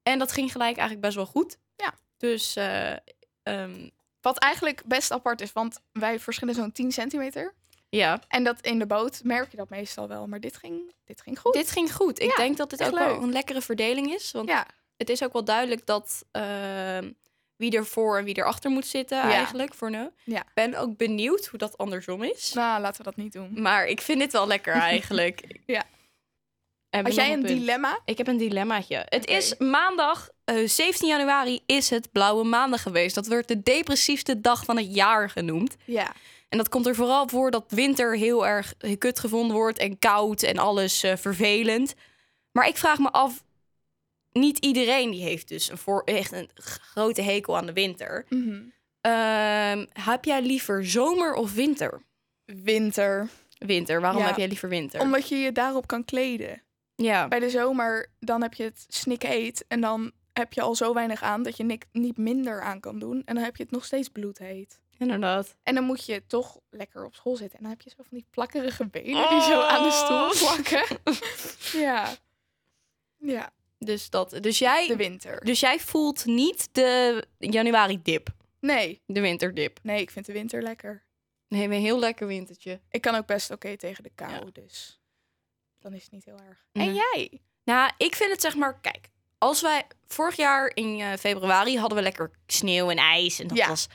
En 0.03 0.19
dat 0.19 0.31
ging 0.31 0.51
gelijk 0.51 0.77
eigenlijk 0.77 1.01
best 1.01 1.15
wel 1.15 1.25
goed. 1.25 1.57
Ja. 1.75 1.93
Dus 2.17 2.55
eh, 2.55 2.91
ehm, 3.43 3.89
Wat 4.21 4.37
eigenlijk 4.37 4.83
best 4.85 5.11
apart 5.11 5.41
is, 5.41 5.53
want 5.53 5.79
wij 5.91 6.19
verschillen 6.19 6.55
zo'n 6.55 6.71
10 6.71 6.91
centimeter. 6.91 7.53
ja, 7.89 8.21
En 8.27 8.43
dat 8.43 8.61
in 8.61 8.79
de 8.79 8.85
boot 8.85 9.21
merk 9.23 9.51
je 9.51 9.57
dat 9.57 9.69
meestal 9.69 10.07
wel. 10.07 10.27
Maar 10.27 10.39
dit 10.39 10.57
ging, 10.57 10.93
dit 11.05 11.21
ging 11.21 11.39
goed. 11.39 11.53
dit 11.53 11.71
ging 11.71 11.93
goed. 11.93 12.19
Ik 12.19 12.29
Ja, 12.29 12.35
denk 12.35 12.57
dat 12.57 12.69
dit 12.69 12.83
ook 12.83 12.97
wel 12.97 13.21
een 13.21 13.31
lekkere 13.31 13.61
verdeling 13.61 14.13
is. 14.13 14.31
Want 14.31 14.49
Ja, 14.49 14.67
het 15.01 15.09
is 15.09 15.23
ook 15.23 15.33
wel 15.33 15.43
duidelijk 15.43 15.85
dat 15.85 16.25
ehm, 16.31 17.11
wie 17.55 17.71
er 17.77 17.85
voor 17.85 18.17
en 18.17 18.23
wie 18.23 18.35
er 18.35 18.45
achter 18.45 18.71
moet 18.71 18.85
zitten 18.85 19.17
Ja. 19.17 19.31
eigenlijk 19.31 19.73
voor 19.73 19.89
nu. 19.91 20.09
Ja. 20.23 20.43
Ben 20.53 20.75
ook 20.75 20.97
benieuwd 20.97 21.45
hoe 21.45 21.59
dat 21.59 21.77
andersom 21.77 22.23
is. 22.23 22.53
nou 22.53 22.81
laten 22.81 22.97
we 22.97 23.03
dat 23.03 23.15
niet 23.15 23.33
doen. 23.33 23.61
Maar 23.61 23.85
ik 23.87 24.01
vind 24.01 24.19
dit 24.19 24.31
wel 24.31 24.47
lekker 24.47 24.73
eigenlijk. 24.93 25.59
Ja. 25.65 25.83
Als 26.89 27.03
we 27.03 27.21
jij 27.21 27.33
een 27.33 27.41
punt? 27.43 27.57
dilemma... 27.59 27.99
Ik 28.05 28.17
heb 28.17 28.27
een 28.27 28.37
dilemmaatje. 28.37 29.05
Het 29.09 29.27
is 29.27 29.57
maandag, 29.57 30.29
eh, 30.43 30.67
17 30.67 31.07
januari, 31.07 31.59
is 31.65 31.89
het 31.89 32.11
Blauwe 32.11 32.43
Maandag 32.43 32.81
geweest. 32.81 33.15
Dat 33.15 33.27
wordt 33.27 33.47
de 33.47 33.61
depressiefste 33.61 34.41
dag 34.41 34.65
van 34.65 34.77
het 34.77 34.95
jaar 34.95 35.29
genoemd. 35.29 35.75
Ja, 35.85 36.11
En 36.49 36.57
dat 36.57 36.69
komt 36.69 36.87
er 36.87 36.95
vooral 36.95 37.27
voor 37.27 37.51
dat 37.51 37.63
winter 37.67 38.17
heel 38.17 38.47
erg 38.47 38.73
kut 38.97 39.19
gevonden 39.19 39.55
wordt 39.57 39.77
en 39.77 39.99
koud 39.99 40.43
en 40.43 40.57
alles 40.57 41.03
eh, 41.03 41.15
vervelend. 41.17 41.93
Maar 42.51 42.67
ik 42.67 42.77
vraag 42.77 42.97
me 42.99 43.11
af, 43.11 43.43
niet 44.31 44.57
iedereen 44.57 45.11
die 45.11 45.23
heeft 45.23 45.47
dus 45.47 45.69
een 45.69 45.77
voor, 45.77 46.01
echt 46.05 46.31
een 46.31 46.49
grote 46.55 47.21
hekel 47.21 47.57
aan 47.57 47.65
de 47.65 47.73
winter. 47.73 48.25
Mhm. 48.29 48.61
Ehm, 49.01 49.85
heb 49.93 50.25
jij 50.25 50.41
liever 50.41 50.85
zomer 50.85 51.33
of 51.33 51.53
winter? 51.53 52.01
winter. 52.45 53.27
Winter. 53.57 54.01
Waarom 54.01 54.21
Ja. 54.21 54.27
heb 54.27 54.37
jij 54.37 54.47
liever 54.47 54.69
winter? 54.69 55.01
Omdat 55.01 55.29
je 55.29 55.35
je 55.37 55.51
daarop 55.51 55.87
kan 55.87 56.05
kleden. 56.05 56.61
Ja. 56.95 57.27
Bij 57.27 57.39
de 57.39 57.49
zomer, 57.49 58.11
dan 58.19 58.41
heb 58.41 58.53
je 58.53 58.63
het 58.63 58.85
snikheet. 58.87 59.65
En 59.67 59.81
dan 59.81 60.11
heb 60.33 60.53
je 60.53 60.61
al 60.61 60.75
zo 60.75 60.93
weinig 60.93 61.21
aan 61.23 61.43
dat 61.43 61.57
je 61.57 61.77
niet 61.91 62.17
minder 62.17 62.61
aan 62.61 62.79
kan 62.79 62.99
doen. 62.99 63.21
En 63.25 63.35
dan 63.35 63.43
heb 63.43 63.55
je 63.55 63.63
het 63.63 63.71
nog 63.71 63.85
steeds 63.85 64.09
bloedheet. 64.09 64.79
Inderdaad. 64.97 65.55
En 65.63 65.75
dan 65.75 65.83
moet 65.83 66.05
je 66.05 66.25
toch 66.27 66.59
lekker 66.69 67.05
op 67.05 67.15
school 67.15 67.35
zitten. 67.35 67.57
En 67.57 67.63
dan 67.63 67.71
heb 67.71 67.81
je 67.81 67.89
zo 67.89 67.95
van 67.97 68.17
die 68.17 68.25
plakkerige 68.29 68.85
benen 68.87 69.29
die 69.29 69.41
zo 69.41 69.61
aan 69.61 69.83
de 69.83 69.91
stoel 69.91 70.17
Oh. 70.17 70.31
plakken. 70.31 70.97
ja. 71.87 72.09
Ja, 73.17 73.49
Dus, 73.85 74.09
dat, 74.09 74.37
dus, 74.41 74.59
jij, 74.59 74.87
de 74.87 74.95
winter. 74.95 75.45
dus 75.45 75.59
jij 75.59 75.79
voelt 75.79 76.25
niet 76.25 76.69
de 76.71 77.23
januari-dip, 77.37 78.29
Nee, 78.59 79.01
de 79.05 79.21
winterdip. 79.21 79.79
nee, 79.83 80.01
ik 80.01 80.11
vind 80.11 80.25
de 80.25 80.33
winter 80.33 80.61
lekker. 80.61 81.03
Nee, 81.47 81.63
een 81.63 81.71
heel 81.71 81.99
lekker 81.99 82.27
wintertje. 82.27 82.79
Ik 82.89 83.01
kan 83.01 83.15
ook 83.15 83.25
best 83.25 83.51
oké 83.51 83.77
tegen 83.77 84.03
de 84.03 84.11
kou, 84.15 84.31
Ja. 84.31 84.41
dus 84.53 84.99
dan 85.79 85.93
is 85.93 86.03
het 86.03 86.11
niet 86.11 86.25
heel 86.25 86.39
erg. 86.47 86.65
En 86.71 86.93
jij? 86.93 87.41
Nou, 87.63 87.91
ik 87.97 88.15
vind 88.15 88.31
het 88.31 88.41
zeg 88.41 88.55
maar, 88.55 88.79
kijk, 88.79 89.09
als 89.37 89.61
wij 89.61 89.83
vorig 90.07 90.35
jaar 90.35 90.71
in 90.73 90.99
eh, 90.99 91.13
februari 91.19 91.77
hadden 91.77 91.97
we 91.97 92.03
lekker 92.03 92.31
sneeuw 92.47 92.89
en 92.89 92.97
ijs 92.97 93.39
en 93.39 93.47
dat 93.47 93.57
Ja. 93.57 93.67
was 93.67 93.87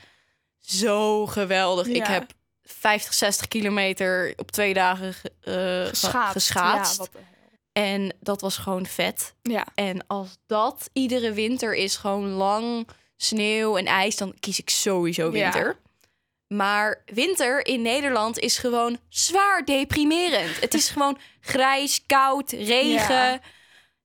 zo 0.59 1.25
geweldig. 1.25 1.87
Ik 1.87 2.05
heb 2.07 2.31
50, 2.63 3.13
60 3.13 3.47
kilometer 3.47 4.33
op 4.35 4.51
twee 4.51 4.73
dagen 4.73 5.13
ge- 5.13 5.31
ge- 5.39 5.85
Geschaatst. 5.89 6.31
geschaatst. 6.31 6.97
Ja, 6.97 7.03
wat. 7.11 7.21
En 7.77 8.13
dat 8.19 8.41
was 8.41 8.57
gewoon 8.57 8.85
vet. 8.85 9.35
Ja, 9.41 9.67
En 9.75 10.07
als 10.07 10.37
dat 10.45 10.89
iedere 10.93 11.31
winter 11.31 11.75
is 11.75 11.95
gewoon 11.95 12.27
lang 12.29 12.87
sneeuw 13.17 13.77
en 13.77 13.85
ijs, 13.85 14.15
dan 14.17 14.33
kies 14.39 14.59
ik 14.59 14.69
sowieso 14.69 15.25
Ja. 15.25 15.31
winter. 15.31 15.77
Maar 16.47 17.03
winter 17.05 17.65
in 17.65 17.81
Nederland 17.81 18.39
is 18.39 18.57
gewoon 18.57 18.99
zwaar 19.09 19.65
deprimerend. 19.65 20.59
Het 20.59 20.73
is 20.73 20.89
gewoon 20.93 21.17
grijs, 21.39 22.05
koud, 22.05 22.51
regen. 22.51 23.15
Ja. 23.15 23.41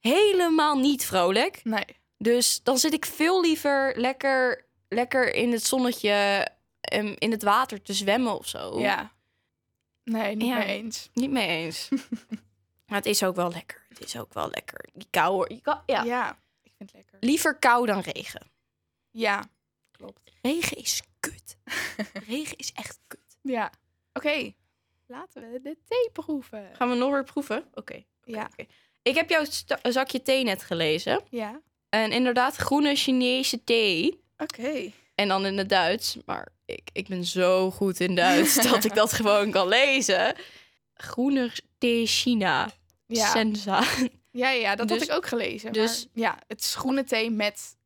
Helemaal 0.01 0.77
niet 0.79 1.05
vrolijk. 1.07 1.61
nee. 1.65 1.85
Dus 2.19 2.61
dan 2.63 2.79
zit 2.79 2.93
ik 2.93 3.07
veel 3.07 3.41
liever 3.41 3.93
lekker, 3.97 4.65
lekker 4.89 5.35
in 5.35 5.53
het 5.53 5.65
zonnetje 5.67 6.47
en 6.81 7.19
in 7.19 7.31
het 7.31 7.43
water 7.43 7.83
te 7.83 7.93
zwemmen 7.93 8.39
of 8.39 8.49
zo. 8.49 8.81
Ja. 8.81 9.13
Nee, 10.05 10.37
niet 10.37 10.49
Ja. 10.49 10.59
mee 10.59 10.67
eens. 10.67 11.09
Niet 11.15 11.31
mee 11.31 11.49
eens. 11.49 11.89
maar 12.93 13.01
het 13.01 13.11
is 13.11 13.23
ook 13.23 13.37
wel 13.37 13.51
lekker. 13.51 13.85
Het 13.89 14.05
is 14.05 14.17
ook 14.17 14.35
wel 14.35 14.51
lekker. 14.51 14.89
Die 14.93 15.07
kou 15.11 15.33
hoor. 15.33 15.51
Ja. 15.87 16.03
Ja. 16.03 16.39
ik 16.63 16.73
vind 16.77 16.93
het 16.93 16.93
lekker. 16.93 17.19
Liever 17.21 17.55
kou 17.55 17.87
dan 17.87 18.01
regen. 18.01 18.51
Ja, 19.11 19.45
klopt. 19.91 20.21
Regen 20.43 20.77
is 20.77 21.03
kut. 21.21 21.57
regen 22.29 22.57
is 22.57 22.73
echt 22.73 22.99
kut. 23.07 23.39
Ja. 23.43 23.73
Oké, 24.13 24.53
laten 25.07 25.53
we 25.53 25.61
de 25.63 25.77
thee 25.85 26.11
proeven. 26.13 26.71
Gaan 26.73 26.89
we 26.89 26.95
nog 26.95 27.11
weer 27.11 27.25
proeven? 27.25 27.65
Oké. 27.75 28.05
Ja. 28.25 28.51
Ik 29.03 29.15
heb 29.15 29.31
jouw 29.31 29.45
zakje 29.83 30.23
thee 30.23 30.45
net 30.45 30.63
gelezen. 30.63 31.21
Ja. 31.31 31.61
En 31.89 32.13
inderdaad, 32.13 32.57
groene 32.57 32.95
Chinese 32.95 33.65
thee. 33.65 34.21
Oké. 34.37 34.93
En 35.15 35.29
dan 35.29 35.47
in 35.47 35.59
het 35.59 35.69
Duits. 35.69 36.17
Maar 36.25 36.49
ik, 36.65 36.91
ik 36.93 37.09
ben 37.09 37.25
zo 37.25 37.71
goed 37.71 38.01
in 38.01 38.15
Duits 38.15 38.55
dat 38.71 38.85
ik 38.85 38.95
dat 38.95 39.13
gewoon 39.13 39.51
kan 39.51 39.69
lezen. 39.69 40.37
Groene 40.95 41.53
thee 41.79 42.07
China. 42.07 42.73
Ja. 43.07 43.31
Senza. 43.31 43.85
Ja, 44.31 44.51
ja, 44.51 44.77
dat 44.77 44.89
Dus- 44.89 44.99
had 44.99 45.09
ik 45.09 45.15
ook 45.15 45.27
gelezen. 45.27 45.73
dus- 45.73 46.01
Dus 46.03 46.09
ja, 46.13 46.39
het 46.47 46.61
is 46.61 46.75
groene 46.75 47.05
thee 47.05 47.31
met 47.31 47.77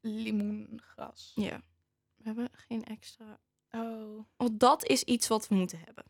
limoengras. 0.00 1.32
Ja. 1.34 1.62
We 2.14 2.22
hebben 2.24 2.48
geen 2.52 2.84
extra. 2.84 3.40
Oh. 3.70 4.24
Want 4.36 4.60
dat 4.60 4.84
is 4.86 5.02
iets 5.02 5.28
wat 5.28 5.48
we 5.48 5.54
moeten 5.54 5.78
hebben. 5.84 6.04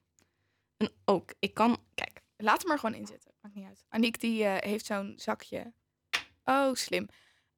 En 0.76 0.90
ook, 1.04 1.34
ik 1.38 1.54
kan. 1.54 1.78
Kijk. 1.94 2.22
Laat 2.36 2.62
hem 2.62 2.70
er 2.70 2.78
gewoon 2.78 2.94
in 2.94 3.06
zitten. 3.06 3.32
Maakt 3.40 3.54
niet 3.54 3.66
uit. 3.66 3.84
Aniek 3.88 4.20
die 4.20 4.44
eh, 4.44 4.70
heeft 4.70 4.86
zo'n 4.86 5.12
zakje. 5.16 5.72
Oh, 6.44 6.74
slim. 6.74 7.08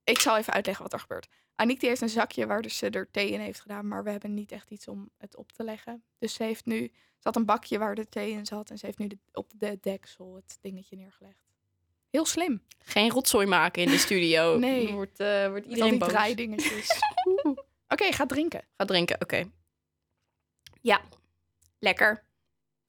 Ik 0.04 0.18
zal 0.18 0.36
even 0.36 0.52
uitleggen 0.52 0.82
wat 0.82 0.92
er 0.92 1.00
gebeurt. 1.00 1.28
Aniek 1.56 1.80
die 1.80 1.88
heeft 1.88 2.00
een 2.00 2.08
zakje 2.08 2.46
waar 2.46 2.62
dus 2.62 2.76
ze 2.78 2.90
er 2.90 3.10
thee 3.10 3.30
in 3.30 3.40
heeft 3.40 3.60
gedaan, 3.60 3.88
maar 3.88 4.04
we 4.04 4.10
hebben 4.10 4.34
niet 4.34 4.52
echt 4.52 4.70
iets 4.70 4.88
om 4.88 5.10
het 5.18 5.36
op 5.36 5.52
te 5.52 5.64
leggen. 5.64 6.02
Dus 6.18 6.34
ze 6.34 6.42
heeft 6.42 6.66
nu, 6.66 6.78
ze 6.94 7.22
had 7.22 7.36
een 7.36 7.44
bakje 7.44 7.78
waar 7.78 7.94
de 7.94 8.08
thee 8.08 8.30
in 8.30 8.46
zat 8.46 8.70
en 8.70 8.78
ze 8.78 8.86
heeft 8.86 8.98
nu 8.98 9.06
de, 9.06 9.18
op 9.32 9.52
de 9.56 9.78
deksel 9.80 10.34
het 10.34 10.58
dingetje 10.60 10.96
neergelegd. 10.96 11.44
Heel 12.10 12.26
slim. 12.26 12.62
Geen 12.78 13.10
rotzooi 13.10 13.46
maken 13.46 13.82
in 13.82 13.88
de 13.90 13.98
studio. 13.98 14.58
Nee. 14.58 14.84
Dan 14.86 14.94
Wordt, 14.94 15.20
eh, 15.20 15.48
wordt 15.48 15.66
iedereen 15.66 15.90
die 15.90 15.98
boos. 15.98 16.08
draaidingetjes. 16.08 16.88
Oké, 17.88 18.12
ga 18.12 18.26
drinken. 18.26 18.62
Ga 18.76 18.84
drinken, 18.84 19.20
oké. 19.20 19.44
Ja. 20.80 21.00
Lekker. 21.78 22.24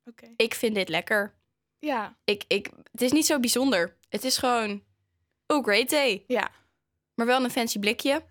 Oké. 0.06 0.34
Ik 0.38 0.54
vind 0.54 0.76
dit 0.76 0.90
lekker. 0.90 1.34
Ja, 1.80 2.16
Ik, 2.24 2.44
ik, 2.48 2.70
het 2.92 3.02
is 3.02 3.12
niet 3.12 3.26
zo 3.26 3.40
bijzonder. 3.40 3.96
Het 4.10 4.24
is 4.24 4.38
gewoon. 4.38 4.84
Oh, 5.48 5.64
great 5.64 5.88
thee. 5.88 6.24
ja. 6.28 6.52
Maar 7.14 7.26
wel 7.26 7.44
een 7.44 7.52
fancy 7.52 7.80
blikje. 7.80 8.24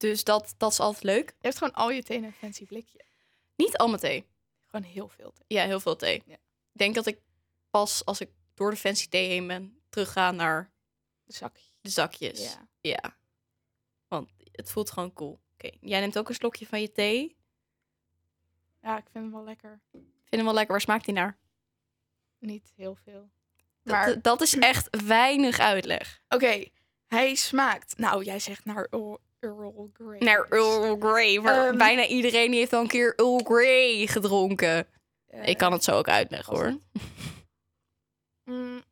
Dus 0.00 0.24
dat, 0.24 0.54
dat 0.56 0.72
is 0.72 0.80
altijd 0.80 1.04
leuk. 1.04 1.28
Je 1.28 1.34
hebt 1.40 1.58
gewoon 1.58 1.74
al 1.74 1.90
je 1.90 2.02
thee 2.02 2.16
in 2.16 2.24
een 2.24 2.32
fancy 2.32 2.66
blikje. 2.66 3.00
Niet 3.56 3.76
al 3.76 3.88
mijn 3.88 4.00
thee. 4.00 4.26
Gewoon 4.66 4.90
heel 4.90 5.08
veel 5.08 5.32
thee. 5.32 5.44
Ja, 5.58 5.64
heel 5.64 5.80
veel 5.80 5.96
thee. 5.96 6.22
Ja. 6.26 6.34
Ik 6.72 6.78
denk 6.78 6.94
dat 6.94 7.06
ik 7.06 7.20
pas 7.70 8.04
als 8.04 8.20
ik 8.20 8.30
door 8.54 8.70
de 8.70 8.76
fancy 8.76 9.08
thee 9.08 9.28
heen 9.28 9.46
ben, 9.46 9.80
terugga 9.88 10.30
naar 10.30 10.72
De 11.24 11.32
zakje. 11.32 11.64
de 11.80 11.88
zakjes. 11.90 12.52
Ja. 12.52 12.68
Ja. 12.80 13.16
Want 14.08 14.30
het 14.52 14.70
voelt 14.70 14.90
gewoon 14.90 15.12
cool. 15.12 15.40
Oké, 15.52 15.70
jij 15.80 16.00
neemt 16.00 16.18
ook 16.18 16.28
een 16.28 16.34
slokje 16.34 16.66
van 16.66 16.80
je 16.80 16.92
thee. 16.92 17.36
Ja, 18.82 18.96
ik 18.98 19.04
vind 19.12 19.24
hem 19.24 19.32
wel 19.32 19.44
lekker. 19.44 19.80
Vind 19.92 20.04
hem 20.30 20.44
wel 20.44 20.54
lekker. 20.54 20.72
Waar 20.72 20.80
smaakt 20.80 21.04
die 21.04 21.14
naar? 21.14 21.38
Niet 22.38 22.72
heel 22.76 22.94
veel. 22.94 23.30
Dat, 23.82 23.92
Maar 23.94 24.22
dat 24.22 24.40
is 24.40 24.54
echt 24.58 25.02
weinig 25.06 25.58
uitleg. 25.58 26.22
Oké, 26.28 26.64
hij 27.06 27.34
smaakt. 27.34 27.98
Nou, 27.98 28.24
jij 28.24 28.38
zegt 28.38 28.64
naar 28.64 28.86
Earl, 29.76 29.90
Grey. 29.92 30.18
Naar 30.18 30.46
Earl 30.50 30.96
Grey. 30.98 31.40
Maar 31.40 31.66
Ehm. 31.68 31.76
bijna 31.78 32.06
iedereen 32.06 32.50
die 32.50 32.58
heeft 32.60 32.72
al 32.72 32.80
een 32.80 32.86
keer 32.86 33.14
Earl 33.16 33.38
Grey 33.44 34.06
gedronken. 34.06 34.86
Eh, 35.26 35.46
Ik 35.48 35.58
kan 35.58 35.72
het 35.72 35.84
zo 35.84 35.96
ook 35.96 36.08
uitleggen 36.08 36.54
hoor. 36.56 36.78
mm. 38.54 38.82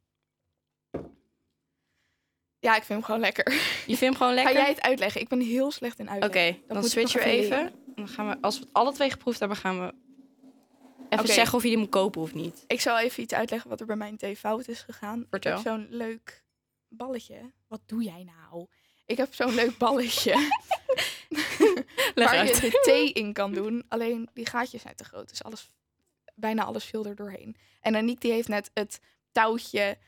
Ja, 2.60 2.70
ik 2.76 2.82
vind 2.82 2.88
hem 2.88 3.02
gewoon 3.02 3.20
lekker. 3.20 3.52
Je 3.52 3.96
vindt 3.96 4.00
hem 4.00 4.14
gewoon 4.16 4.34
lekker? 4.34 4.54
Ga 4.54 4.60
jij 4.60 4.68
het 4.70 4.80
uitleggen? 4.80 5.20
Ik 5.20 5.28
ben 5.28 5.40
heel 5.40 5.70
slecht 5.70 5.98
in 5.98 6.04
Oké, 6.06 6.12
uitleggen. 6.20 6.52
Dat 6.52 6.68
dan 6.68 6.76
moet 6.76 6.86
ik 6.86 6.90
switchen 6.92 7.20
we 7.20 7.26
even. 7.26 7.56
leren. 7.56 7.72
Dan 7.94 8.08
gaan 8.08 8.28
we, 8.28 8.36
als 8.40 8.58
we 8.58 8.64
het 8.64 8.72
alle 8.72 8.92
twee 8.92 9.10
geproefd 9.10 9.38
hebben, 9.38 9.56
gaan 9.58 9.78
we 9.80 9.94
even 11.08 11.24
Oké. 11.24 11.32
zeggen 11.32 11.56
of 11.56 11.62
je 11.62 11.68
die 11.68 11.78
moet 11.78 11.88
kopen 11.88 12.20
of 12.22 12.34
niet. 12.34 12.64
Ik 12.66 12.80
zal 12.80 12.98
even 12.98 13.22
iets 13.22 13.34
uitleggen 13.34 13.70
wat 13.70 13.80
er 13.80 13.86
bij 13.86 13.96
mijn 13.96 14.16
thee 14.16 14.36
fout 14.36 14.68
is 14.68 14.80
gegaan. 14.80 15.26
Vertel. 15.30 15.58
Zo'n 15.58 15.86
leuk 15.90 16.44
balletje. 16.88 17.52
Wat 17.68 17.80
doe 17.86 18.02
jij 18.02 18.24
nou? 18.24 18.66
Ik 19.08 19.16
heb 19.16 19.34
zo'n 19.34 19.54
leuk 19.54 19.78
balletje 19.78 20.32
waar 22.14 22.28
uit. 22.28 22.56
je 22.56 22.60
de 22.60 22.80
thee 22.82 23.12
in 23.12 23.32
kan 23.32 23.52
doen. 23.54 23.84
Alleen 23.88 24.28
die 24.34 24.46
gaatjes 24.46 24.82
zijn 24.82 24.94
te 24.94 25.04
groot, 25.04 25.28
dus 25.28 25.42
alles, 25.42 25.68
bijna 26.34 26.64
alles 26.64 26.84
viel 26.84 27.06
er 27.06 27.16
doorheen. 27.16 27.56
En 27.80 27.96
Aniek 27.96 28.20
die 28.20 28.32
heeft 28.32 28.48
net 28.48 28.70
het 28.74 29.00
touwtje 29.32 29.98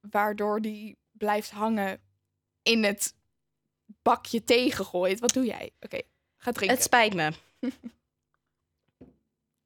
waardoor 0.00 0.60
die 0.60 0.98
blijft 1.12 1.50
hangen 1.50 2.00
in 2.62 2.84
het 2.84 3.14
bakje 4.02 4.44
thee 4.44 4.72
gegooid. 4.72 5.20
Wat 5.20 5.32
doe 5.32 5.44
jij? 5.44 5.70
Oké, 5.80 6.00
ga 6.36 6.52
drinken. 6.52 6.76
Het 6.76 6.84
spijt 6.84 7.14
me. 7.14 7.32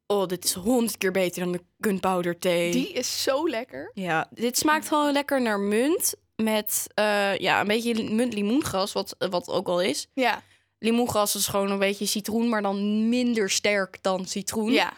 Oh, 0.06 0.26
dit 0.26 0.44
is 0.44 0.52
honderd 0.52 0.98
keer 0.98 1.12
beter 1.12 1.42
dan 1.42 1.52
de 1.52 1.64
gunpowder 1.80 2.38
thee. 2.38 2.72
Die 2.72 2.92
is 2.92 3.22
zo 3.22 3.48
lekker. 3.48 3.90
Ja, 3.94 4.28
dit 4.30 4.58
smaakt 4.58 4.88
gewoon 4.88 5.12
lekker 5.12 5.42
naar 5.42 5.60
munt. 5.60 6.14
Met 6.42 6.86
eh, 6.94 7.36
ja, 7.38 7.60
een 7.60 7.66
beetje 7.66 8.10
munt 8.10 8.32
limoengras, 8.34 8.92
wat, 8.92 9.16
wat 9.18 9.48
ook 9.48 9.68
al 9.68 9.80
is. 9.80 10.08
Ja, 10.14 10.42
Limoengras 10.78 11.34
is 11.34 11.46
gewoon 11.46 11.70
een 11.70 11.78
beetje 11.78 12.06
citroen, 12.06 12.48
maar 12.48 12.62
dan 12.62 13.08
minder 13.08 13.50
sterk 13.50 13.98
dan 14.02 14.26
citroen. 14.26 14.72
ja. 14.72 14.92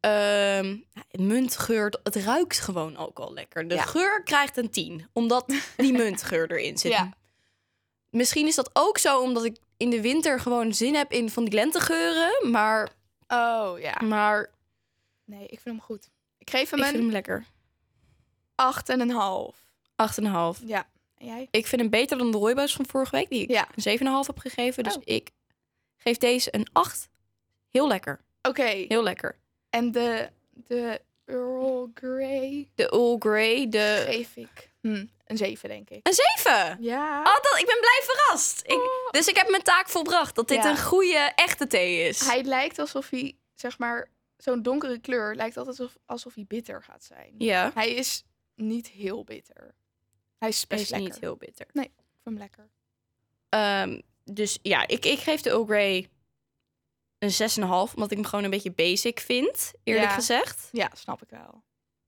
Ehm, 0.00 0.76
muntgeur, 1.10 1.94
het 2.02 2.16
ruikt 2.16 2.58
gewoon 2.58 2.96
ook 2.96 3.18
al 3.18 3.32
lekker. 3.32 3.68
De 3.68 3.74
Ja. 3.74 3.82
geur 3.82 4.22
krijgt 4.22 4.56
een 4.56 4.70
10, 4.70 5.08
omdat 5.12 5.54
die 5.76 5.92
muntgeur 6.02 6.50
erin 6.52 6.78
zit. 6.78 6.92
Ja. 6.92 7.12
Misschien 8.10 8.46
is 8.46 8.54
dat 8.54 8.70
ook 8.72 8.98
zo 8.98 9.20
omdat 9.22 9.44
ik 9.44 9.56
in 9.76 9.90
de 9.90 10.00
winter 10.00 10.40
gewoon 10.40 10.74
zin 10.74 10.94
heb 10.94 11.12
in 11.12 11.30
van 11.30 11.44
die 11.44 11.54
lentegeuren. 11.54 12.50
Maar, 12.50 12.90
Oh 13.28 13.78
ja. 13.80 14.00
maar 14.04 14.50
Nee, 15.24 15.42
ik 15.42 15.60
vind 15.60 15.64
hem 15.76 15.80
goed. 15.80 16.10
Ik 16.38 16.50
geef 16.50 16.70
hem 16.70 16.78
ik 16.78 16.84
vind 16.84 16.96
een 16.96 17.02
hem 17.02 17.12
lekker. 17.12 17.46
acht 18.54 18.88
en 18.88 19.00
een 19.00 19.10
half. 19.10 19.61
8,5. 19.96 20.62
Ja. 20.64 20.88
En 21.18 21.26
jij? 21.26 21.48
Ik 21.50 21.66
vind 21.66 21.80
hem 21.80 21.90
beter 21.90 22.18
dan 22.18 22.30
de 22.30 22.38
rooibuis 22.38 22.74
van 22.74 22.86
vorige 22.86 23.16
week, 23.16 23.28
die 23.28 23.42
ik 23.42 23.50
Ja. 23.50 23.68
een 23.74 23.82
7,5 23.82 24.26
heb 24.26 24.38
gegeven. 24.38 24.84
Dus 24.84 24.96
Oh. 24.96 25.02
ik 25.04 25.30
geef 25.96 26.16
deze 26.16 26.54
een 26.54 26.66
8. 26.72 27.08
Heel 27.70 27.88
lekker. 27.88 28.20
Oké. 28.42 28.62
Heel 28.88 29.02
lekker. 29.02 29.38
En 29.70 29.92
de, 29.92 30.28
de 30.50 31.00
Earl 31.24 31.90
Grey 31.94 32.68
De 32.74 32.90
Earl 32.90 33.16
Grey, 33.18 33.68
de... 33.68 34.02
geef 34.06 34.36
ik 34.36 34.70
hm, 34.80 35.06
een 35.26 35.36
7, 35.36 35.68
denk 35.68 35.90
ik. 35.90 36.06
Een 36.08 36.12
7! 36.36 36.76
Ja. 36.80 37.18
Oh, 37.18 37.24
dat, 37.42 37.58
ik 37.60 37.66
ben 37.66 37.78
blij 37.80 38.00
verrast. 38.02 38.62
Ik, 38.66 39.08
dus 39.10 39.26
ik 39.28 39.36
heb 39.36 39.50
mijn 39.50 39.62
taak 39.62 39.88
volbracht. 39.88 40.34
Dat 40.34 40.48
dit 40.48 40.62
Ja. 40.62 40.70
een 40.70 40.80
goede, 40.82 41.32
echte 41.34 41.66
thee 41.66 42.08
is. 42.08 42.20
Hij 42.26 42.42
lijkt 42.42 42.78
alsof 42.78 43.10
hij, 43.10 43.36
zeg 43.54 43.78
maar, 43.78 44.08
zo'n 44.36 44.62
donkere 44.62 44.98
kleur 44.98 45.34
lijkt 45.34 45.56
altijd 45.56 45.80
alsof, 45.80 45.96
alsof 46.06 46.34
hij 46.34 46.44
bitter 46.48 46.82
gaat 46.82 47.04
zijn. 47.04 47.34
Ja. 47.38 47.70
Hij 47.74 47.90
is 47.94 48.24
niet 48.54 48.88
heel 48.88 49.24
bitter. 49.24 49.74
Hij 50.42 50.50
is 50.50 50.66
best 50.66 50.82
is 50.82 50.90
lekker. 50.90 51.08
niet 51.08 51.20
heel 51.20 51.36
bitter. 51.36 51.66
Ik 51.66 51.72
vind 51.72 51.90
hem 52.24 52.38
lekker. 52.38 52.70
Ehm, 53.48 54.00
dus 54.24 54.58
ja, 54.62 54.86
ik, 54.86 55.04
ik 55.04 55.18
geef 55.18 55.40
de 55.40 55.50
Earl 55.50 55.64
Grey 55.64 56.08
een 57.18 57.30
6,5. 57.30 57.94
Omdat 57.94 58.10
ik 58.10 58.16
hem 58.16 58.24
gewoon 58.24 58.44
een 58.44 58.50
beetje 58.50 58.70
basic 58.72 59.20
vind, 59.20 59.72
eerlijk 59.84 60.08
Ja. 60.08 60.14
gezegd. 60.14 60.68
Ja, 60.72 60.90
snap 60.94 61.22
ik 61.22 61.28
wel. 61.30 61.62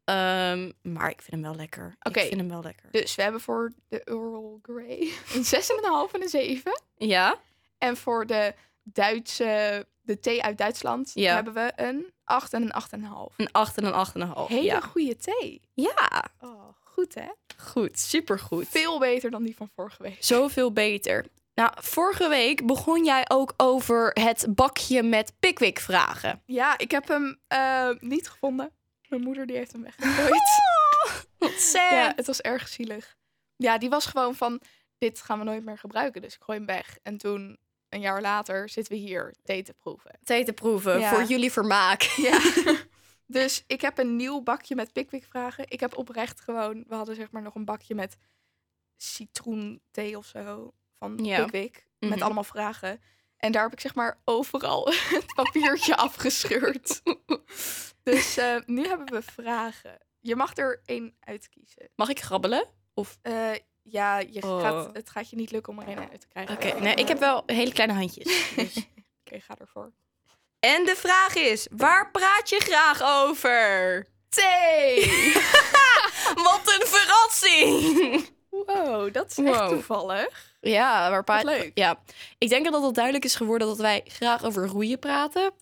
Ehm, 0.05 0.71
maar 0.83 1.11
ik 1.11 1.23
vind 1.23 1.31
hem 1.31 1.43
wel 1.43 1.55
lekker. 1.55 1.97
Oké. 2.03 2.21
Ik 2.21 2.27
vind 2.27 2.41
hem 2.41 2.49
wel 2.49 2.63
lekker. 2.63 2.91
Dus 2.91 3.15
we 3.15 3.23
hebben 3.23 3.41
voor 3.41 3.73
de 3.89 4.05
Earl 4.05 4.59
Grey 4.63 4.99
een 5.35 5.45
6,5 5.45 6.13
en 6.13 6.23
een 6.23 6.29
7. 6.29 6.83
Ja? 6.97 7.39
En 7.79 7.97
voor 7.97 8.27
de 8.27 8.55
Duitse, 8.83 9.87
de 10.03 10.21
thee 10.21 10.43
uit 10.43 10.59
Duitsland, 10.59 11.11
Ja. 11.15 11.35
hebben 11.35 11.55
we 11.55 11.73
een 11.77 12.13
8 12.25 12.53
en 12.53 12.63
een 12.63 12.73
8,5. 12.73 13.35
Een 13.37 13.53
8 13.53 13.77
en 13.77 13.85
een 13.85 13.93
8,5. 13.93 14.49
Hele 14.49 14.63
Ja. 14.63 14.81
goede 14.81 15.17
thee. 15.17 15.61
ja, 15.75 16.25
Oh, 16.41 16.69
goed 16.95 17.15
hè? 17.15 17.29
goed. 17.57 17.99
Supergoed. 17.99 18.69
Veel 18.69 18.99
beter 18.99 19.31
dan 19.31 19.43
die 19.43 19.57
van 19.57 19.71
vorige 19.77 20.03
week. 20.03 20.17
Zoveel 20.21 20.73
beter. 20.73 21.27
Nou, 21.55 21.71
vorige 21.75 22.29
week 22.29 22.67
begon 22.67 23.05
jij 23.05 23.25
ook 23.29 23.55
over 23.57 24.11
het 24.21 24.47
bakje 24.49 25.03
met 25.03 25.33
Pickwick 25.39 25.79
vragen. 25.79 26.43
Ja, 26.47 26.79
ik 26.79 26.91
heb 26.91 27.09
hem 27.09 27.39
eh, 27.47 27.89
niet 28.01 28.29
gevonden. 28.29 28.71
Mijn 29.09 29.23
moeder 29.23 29.47
die 29.47 29.57
heeft 29.57 29.73
hem 29.73 29.83
weggegooid. 29.83 30.43
Wat 31.39 31.61
sad. 31.73 31.91
ja, 31.91 32.13
het 32.17 32.27
was 32.27 32.41
erg 32.41 32.69
zielig. 32.69 33.17
Ja, 33.57 33.79
die 33.79 33.91
was 33.91 34.07
gewoon 34.07 34.35
van, 34.35 34.61
dit 34.99 35.21
gaan 35.21 35.39
we 35.39 35.45
nooit 35.45 35.65
meer 35.65 35.79
gebruiken, 35.79 36.23
dus 36.23 36.35
ik 36.35 36.43
gooi 36.43 36.59
hem 36.59 36.67
weg. 36.67 36.99
En 37.03 37.17
toen, 37.19 37.59
een 37.89 38.01
jaar 38.01 38.21
later, 38.21 38.69
zitten 38.69 38.93
we 38.93 38.99
hier 38.99 39.35
thee 39.43 39.63
te 39.63 39.73
proeven. 39.75 40.19
Thee 40.25 40.45
te 40.45 40.53
proeven 40.53 40.99
Ja. 40.99 41.11
voor 41.11 41.23
jullie 41.25 41.53
vermaak. 41.53 42.03
Ja. 42.03 42.41
dus 43.27 43.65
ik 43.67 43.81
heb 43.81 43.99
een 43.99 44.17
nieuw 44.17 44.41
bakje 44.43 44.75
met 44.75 44.93
Pickwick 44.93 45.25
vragen. 45.25 45.65
Ik 45.69 45.81
heb 45.81 45.97
oprecht 45.97 46.41
gewoon, 46.41 46.85
we 46.89 46.95
hadden 46.95 47.15
zeg 47.15 47.31
maar 47.31 47.43
nog 47.43 47.55
een 47.55 47.65
bakje 47.65 47.95
met 47.95 48.17
citroenthee 48.97 50.17
of 50.19 50.27
zo 50.27 50.73
van 50.99 51.19
Ja. 51.25 51.43
Pickwick. 51.43 51.87
Mhm. 51.99 52.11
Met 52.11 52.23
allemaal 52.23 52.45
vragen. 52.45 53.01
En 53.37 53.53
daar 53.53 53.63
heb 53.63 53.73
ik 53.73 53.81
zeg 53.81 53.95
maar 53.95 54.21
overal 54.25 54.89
het 55.17 55.35
papiertje 55.35 55.97
afgescheurd. 56.07 57.03
Dus 58.03 58.37
eh, 58.37 58.57
nu 58.67 58.87
hebben 58.87 59.07
we 59.13 59.23
vragen. 59.23 59.99
Je 60.21 60.37
mag 60.37 60.57
er 60.57 60.81
één 60.85 61.17
uitkiezen. 61.21 61.89
Mag 61.95 62.09
ik 62.09 62.21
grabbelen? 62.21 62.67
Of... 62.95 63.19
Eh, 63.23 63.51
ja, 63.83 64.19
je 64.19 64.43
Oh. 64.43 64.61
gaat, 64.61 64.95
het 64.97 65.11
gaat 65.11 65.31
je 65.31 65.37
niet 65.37 65.51
lukken 65.51 65.73
om 65.73 65.79
er 65.81 65.87
één 65.89 66.11
uit 66.11 66.21
te 66.21 66.29
krijgen. 66.29 66.55
Oké, 66.55 66.81
nee, 66.81 66.95
ik 66.95 67.09
heb 67.09 67.19
wel 67.19 67.43
hele 67.47 67.73
kleine 67.73 67.95
handjes. 67.95 68.55
Dus. 68.55 68.77
Oké, 69.25 69.41
ga 69.41 69.59
ervoor. 69.59 69.93
En 70.65 70.85
de 70.85 70.95
vraag 70.97 71.35
is, 71.35 71.67
waar 71.71 72.11
praat 72.11 72.49
je 72.49 72.61
graag 72.61 73.03
over? 73.03 74.07
Thee! 74.29 75.05
Wat 76.49 76.61
een 76.65 76.87
verrassing! 76.87 78.29
wow, 78.51 79.13
dat 79.13 79.31
is 79.31 79.39
echt 79.39 79.57
Wow. 79.59 79.69
toevallig. 79.69 80.53
Ja, 80.61 81.11
waar 81.11 81.25
praat... 81.25 81.45
Leuk. 81.45 81.71
Ja, 81.75 81.99
ik 82.39 82.49
denk 82.49 82.71
dat 82.73 82.83
het 82.83 82.95
duidelijk 82.95 83.25
is 83.25 83.35
geworden 83.35 83.69
dat 83.69 83.79
wij 83.79 84.01
graag 84.05 84.45
over 84.45 84.67
roeien 84.67 84.99
praten. 84.99 85.53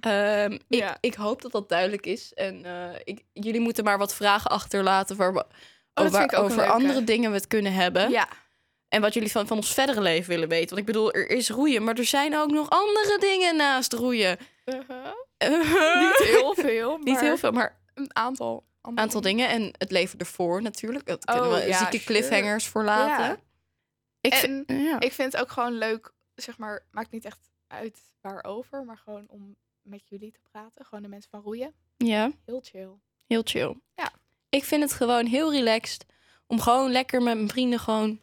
Ehm, 0.00 0.52
ik, 0.52 0.60
Ja. 0.68 0.96
ik 1.00 1.14
hoop 1.14 1.42
dat 1.42 1.52
dat 1.52 1.68
duidelijk 1.68 2.06
is. 2.06 2.32
En 2.34 2.64
eh, 2.64 3.00
ik, 3.04 3.22
jullie 3.32 3.60
moeten 3.60 3.84
maar 3.84 3.98
wat 3.98 4.14
vragen 4.14 4.50
achterlaten 4.50 5.16
waar 5.16 5.32
we, 5.32 5.44
Oh, 5.94 6.24
over, 6.44 6.70
andere 6.70 7.04
dingen 7.04 7.30
we 7.30 7.36
het 7.36 7.46
kunnen 7.46 7.72
hebben. 7.72 8.10
Ja. 8.10 8.28
En 8.94 9.00
wat 9.00 9.14
jullie 9.14 9.30
van, 9.30 9.46
van 9.46 9.56
ons 9.56 9.74
verdere 9.74 10.00
leven 10.00 10.28
willen 10.28 10.48
weten. 10.48 10.68
Want 10.68 10.80
ik 10.80 10.86
bedoel, 10.86 11.12
er 11.12 11.28
is 11.30 11.48
roeien, 11.50 11.84
maar 11.84 11.94
er 11.94 12.04
zijn 12.04 12.36
ook 12.36 12.50
nog 12.50 12.70
andere 12.70 13.18
dingen 13.20 13.56
naast 13.56 13.92
roeien. 13.92 14.38
Niet 14.64 16.16
heel 16.22 16.54
veel, 16.54 16.98
Niet 17.04 17.20
heel 17.20 17.36
veel, 17.36 17.50
maar 17.52 17.78
Een 17.94 18.16
aantal. 18.16 18.64
een 18.82 18.98
aantal 18.98 19.20
dingen. 19.20 19.48
En 19.48 19.70
het 19.78 19.90
leven 19.90 20.18
ervoor 20.18 20.62
natuurlijk. 20.62 21.06
Dat 21.06 21.24
kunnen 21.24 21.44
Oh, 21.46 21.54
we 21.54 21.66
ja, 21.66 21.78
zieke 21.78 21.92
sure. 21.98 22.04
cliffhangers 22.04 22.66
voor 22.66 22.84
laten. 22.84 23.24
Ja. 23.24 23.36
Ik 24.20 24.32
En 24.32 24.38
vind, 24.38 24.64
ja. 24.82 25.00
Ik 25.00 25.12
vind 25.12 25.32
het 25.32 25.40
ook 25.40 25.50
gewoon 25.50 25.72
leuk, 25.78 26.12
zeg 26.34 26.58
maar, 26.58 26.86
maakt 26.90 27.10
niet 27.10 27.24
echt 27.24 27.38
uit 27.66 27.98
waarover, 28.20 28.84
maar 28.84 28.98
gewoon 29.04 29.24
om 29.28 29.56
met 29.82 30.08
jullie 30.08 30.32
te 30.32 30.40
praten. 30.50 30.84
Gewoon 30.84 31.02
de 31.02 31.08
mensen 31.08 31.30
van 31.30 31.40
roeien. 31.40 31.74
ja. 31.96 32.30
Heel 32.46 32.60
chill. 32.64 32.88
Heel 33.26 33.42
chill. 33.44 33.76
Ja. 33.94 34.12
Ik 34.48 34.64
vind 34.64 34.82
het 34.82 34.92
gewoon 34.92 35.26
heel 35.26 35.52
relaxed 35.52 36.06
om 36.46 36.60
gewoon 36.60 36.90
lekker 36.92 37.22
met 37.22 37.34
mijn 37.36 37.48
vrienden 37.48 37.78
gewoon 37.78 38.20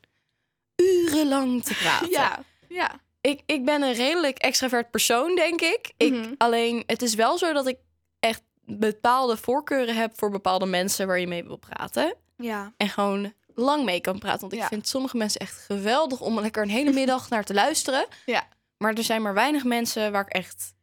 urenlang 0.81 1.63
te 1.63 1.73
praten. 1.73 2.09
Ja, 2.09 2.43
ja. 2.67 2.99
Ik, 3.21 3.41
ik 3.45 3.65
ben 3.65 3.81
een 3.81 3.93
redelijk 3.93 4.37
extravert 4.37 4.91
persoon, 4.91 5.35
denk 5.35 5.61
ik. 5.61 5.93
ik. 5.97 6.11
Mhm. 6.13 6.33
Alleen, 6.37 6.83
het 6.85 7.01
is 7.01 7.13
wel 7.15 7.37
zo 7.37 7.53
dat 7.53 7.67
ik 7.67 7.77
echt 8.19 8.41
bepaalde 8.65 9.37
voorkeuren 9.37 9.95
heb 9.95 10.11
voor 10.17 10.29
bepaalde 10.31 10.65
mensen 10.65 11.07
waar 11.07 11.19
je 11.19 11.27
mee 11.27 11.43
wil 11.43 11.57
praten. 11.57 12.15
Ja. 12.37 12.73
En 12.77 12.89
gewoon 12.89 13.33
lang 13.55 13.83
mee 13.85 14.01
kan 14.01 14.19
praten. 14.19 14.39
Want 14.41 14.53
ik 14.53 14.59
Ja. 14.59 14.67
vind 14.67 14.87
sommige 14.87 15.17
mensen 15.17 15.39
echt 15.41 15.57
geweldig 15.65 16.21
om 16.21 16.39
lekker 16.39 16.63
een 16.63 16.69
hele 16.69 16.91
middag 17.01 17.29
naar 17.29 17.43
te 17.43 17.53
luisteren. 17.53 18.05
Ja. 18.25 18.47
Maar 18.77 18.93
er 18.93 19.03
zijn 19.03 19.21
maar 19.21 19.33
weinig 19.33 19.63
mensen 19.63 20.11
waar 20.11 20.21
ik 20.27 20.33
echt 20.33 20.73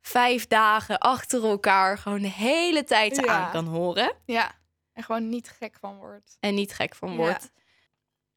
vijf 0.00 0.46
dagen 0.46 0.98
achter 0.98 1.44
elkaar 1.44 1.98
gewoon 1.98 2.22
de 2.22 2.30
hele 2.30 2.84
tijd 2.84 3.16
Ja. 3.16 3.26
aan 3.26 3.50
kan 3.50 3.66
horen. 3.66 4.12
Ja. 4.26 4.52
En 4.92 5.02
gewoon 5.02 5.28
niet 5.28 5.48
gek 5.58 5.76
van 5.80 5.96
wordt. 5.96 6.36
En 6.40 6.54
niet 6.54 6.72
gek 6.74 6.94
van 6.94 7.12
Ja. 7.12 7.16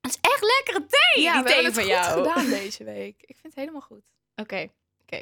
Het 0.03 0.11
is 0.11 0.17
echt 0.31 0.41
lekkere 0.41 0.85
thee, 0.85 1.23
Ja, 1.23 1.33
die 1.33 1.41
we 1.43 1.47
thee 1.49 1.63
hebben 1.63 1.73
van 1.83 1.91
het 1.91 2.05
goed 2.05 2.13
jou. 2.25 2.27
gedaan 2.27 2.49
deze 2.49 2.83
week. 2.83 3.15
Ik 3.21 3.35
vind 3.35 3.43
het 3.43 3.55
helemaal 3.55 3.81
goed. 3.81 4.05
Oké, 4.35 4.67
oké. 5.01 5.21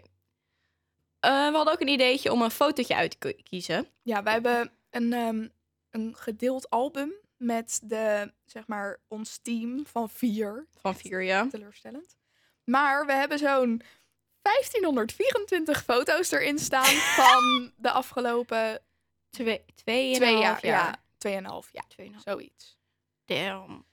Eh, 1.20 1.48
we 1.50 1.56
hadden 1.56 1.74
ook 1.74 1.82
een 1.82 1.88
ideetje 1.88 2.32
om 2.32 2.42
een 2.42 2.52
fotootje 2.52 2.96
uit 2.96 3.20
te 3.20 3.40
kiezen. 3.44 3.88
Ja, 4.02 4.24
we 4.24 4.30
hebben 4.30 4.72
een, 4.90 5.14
ehm, 5.14 5.48
een 5.90 6.16
gedeeld 6.16 6.70
album 6.70 7.14
met 7.38 7.80
de, 7.84 8.34
zeg 8.46 8.68
maar, 8.68 9.00
ons 9.08 9.38
team 9.42 9.86
van 9.86 10.10
vier. 10.10 10.68
Van 10.80 10.96
vier, 10.96 11.22
ja. 11.22 11.48
Teleurstellend. 11.48 12.16
Maar 12.64 13.06
we 13.06 13.14
hebben 13.14 13.38
zo'n 13.40 13.82
1524 14.42 15.84
foto's 15.84 16.32
erin 16.32 16.60
staan 16.60 16.94
van 17.22 17.72
de 17.78 17.92
afgelopen 17.92 18.82
Twee, 19.30 19.66
twee, 19.76 20.10
en 20.10 20.16
twee 20.16 20.38
jaar. 20.38 20.46
half 20.52 20.62
jaar. 20.62 20.86
Ja, 20.92 21.04
tweeënhalf 21.18 21.70
jaar. 21.72 21.88
Tweeënhalf. 21.88 22.24
Zoiets. 22.24 22.78
Damn. 23.26 23.86